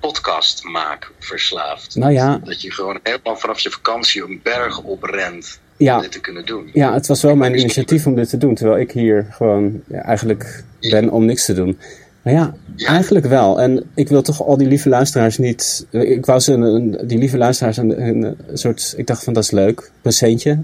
podcast 0.00 0.64
maak 0.64 1.10
verslaafd? 1.18 1.96
Nou 1.96 2.12
ja, 2.12 2.40
Dat 2.44 2.62
je 2.62 2.70
gewoon 2.72 2.98
helemaal 3.02 3.36
vanaf 3.36 3.58
je 3.60 3.70
vakantie 3.70 4.22
een 4.22 4.40
berg 4.42 4.82
oprent 4.82 5.58
om 5.78 5.86
ja, 5.86 6.00
dit 6.00 6.12
te 6.12 6.20
kunnen 6.20 6.46
doen. 6.46 6.70
ja, 6.72 6.92
het 6.94 7.06
was 7.06 7.22
wel 7.22 7.36
mijn 7.36 7.58
initiatief 7.58 8.06
om 8.06 8.14
dit 8.14 8.28
te 8.28 8.36
doen, 8.38 8.54
terwijl 8.54 8.80
ik 8.80 8.90
hier 8.92 9.26
gewoon 9.30 9.82
ja, 9.88 10.02
eigenlijk 10.02 10.64
ben 10.80 11.10
om 11.10 11.24
niks 11.24 11.44
te 11.44 11.54
doen. 11.54 11.78
Maar 12.22 12.32
ja, 12.32 12.54
Ja. 12.76 12.88
eigenlijk 12.88 13.26
wel. 13.26 13.60
En 13.60 13.90
ik 13.94 14.08
wil 14.08 14.22
toch 14.22 14.42
al 14.42 14.56
die 14.56 14.68
lieve 14.68 14.88
luisteraars 14.88 15.38
niet. 15.38 15.86
Ik 15.90 16.26
wou 16.26 16.40
ze 16.40 16.52
een, 16.52 16.62
een- 16.62 17.06
die 17.06 17.18
lieve 17.18 17.38
luisteraars 17.38 17.76
een, 17.76 18.02
een, 18.06 18.22
een 18.48 18.58
soort. 18.58 18.94
Ik 18.96 19.06
dacht 19.06 19.24
van 19.24 19.32
dat 19.32 19.42
is 19.42 19.50
leuk. 19.50 19.90
Presentje. 20.02 20.62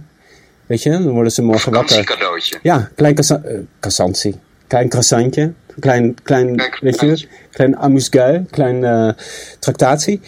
Weet 0.71 0.83
je, 0.83 0.91
dan 0.91 1.09
worden 1.09 1.33
ze 1.33 1.43
morgen 1.43 1.73
wakker. 1.73 1.97
Vakantiecadeautje. 1.97 2.59
Ja, 2.63 2.91
klein 2.95 3.15
kassa- 3.15 3.43
eh, 3.45 3.59
cassantie. 3.81 4.41
Klein 4.67 4.89
croissantje. 4.89 5.53
Klein, 5.81 6.15
klein, 6.23 6.57
Klein 6.57 6.73
weet 6.81 7.01
je, 7.01 7.29
klein 7.51 7.77
amusgui. 7.77 8.45
Klein 8.51 8.85
eh, 8.85 9.11
tractatie. 9.59 10.21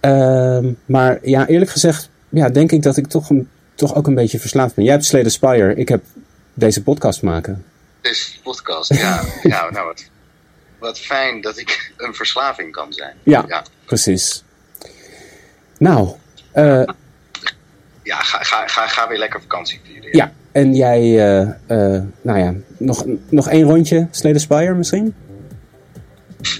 Ehm, 0.00 0.72
maar 0.84 1.18
ja, 1.22 1.46
eerlijk 1.46 1.70
gezegd, 1.70 2.08
ja, 2.28 2.48
denk 2.48 2.72
ik 2.72 2.82
dat 2.82 2.96
ik 2.96 3.06
toch, 3.06 3.30
een, 3.30 3.48
toch 3.74 3.94
ook 3.94 4.06
een 4.06 4.14
beetje 4.14 4.38
verslaafd 4.38 4.74
ben. 4.74 4.84
Jij 4.84 4.92
hebt 4.92 5.04
Slay 5.06 5.22
the 5.22 5.28
Spire, 5.28 5.74
ik 5.74 5.88
heb 5.88 6.02
deze 6.54 6.82
podcast 6.82 7.22
maken. 7.22 7.64
Deze 8.00 8.40
podcast, 8.42 8.94
ja. 8.94 9.24
ja 9.42 9.70
nou, 9.70 9.86
wat, 9.86 10.04
wat 10.78 10.98
fijn 10.98 11.40
dat 11.40 11.58
ik 11.58 11.92
een 11.96 12.14
verslaving 12.14 12.72
kan 12.72 12.92
zijn. 12.92 13.14
Ja, 13.22 13.44
Ja, 13.48 13.64
precies. 13.84 14.44
Nou, 15.78 16.08
eh, 16.52 16.82
ja 18.04 18.16
ga, 18.16 18.38
ga, 18.42 18.66
ga, 18.66 18.86
ga 18.86 19.08
weer 19.08 19.18
lekker 19.18 19.40
vakantie 19.40 19.80
vieren. 19.84 20.08
ja. 20.12 20.32
En 20.52 20.74
jij, 20.74 21.00
eh, 21.00 21.40
eh, 21.66 22.02
nou 22.22 22.38
ja, 22.38 22.54
nog, 22.78 23.04
nog 23.28 23.48
één 23.48 23.64
rondje 23.64 24.08
Slay 24.10 24.32
the 24.32 24.38
Spire 24.38 24.74
misschien? 24.74 25.14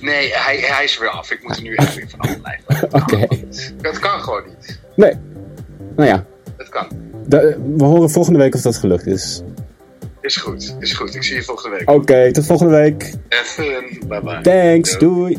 Nee, 0.01 0.31
hij, 0.35 0.57
hij 0.57 0.85
is 0.85 0.95
er 0.95 1.01
weer 1.01 1.11
af. 1.11 1.31
Ik 1.31 1.43
moet 1.43 1.57
er 1.57 1.63
nu 1.63 1.75
echt 1.75 1.95
weer 1.95 2.09
vanaf 2.09 2.41
blijven. 2.41 2.93
Oké. 3.01 3.27
Dat 3.83 3.99
kan 3.99 4.21
gewoon 4.21 4.43
niet. 4.47 4.81
Nee. 4.97 5.13
Nou 5.97 6.09
ja, 6.09 6.25
Dat 6.57 6.69
kan. 6.69 6.89
we 7.77 7.85
horen 7.85 8.11
volgende 8.11 8.39
week 8.39 8.55
of 8.55 8.61
dat 8.61 8.77
gelukt 8.77 9.07
is. 9.07 9.43
Is 10.21 10.37
goed, 10.37 10.77
is 10.79 10.93
goed. 10.93 11.15
Ik 11.15 11.23
zie 11.23 11.35
je 11.35 11.43
volgende 11.43 11.77
week. 11.77 11.91
Oké, 11.91 12.33
tot 12.33 12.47
volgende 12.47 12.73
week. 12.73 13.13
Even, 13.29 13.85
bye 14.09 14.21
bye. 14.21 14.41
Thanks, 14.41 14.99
doei. 14.99 15.39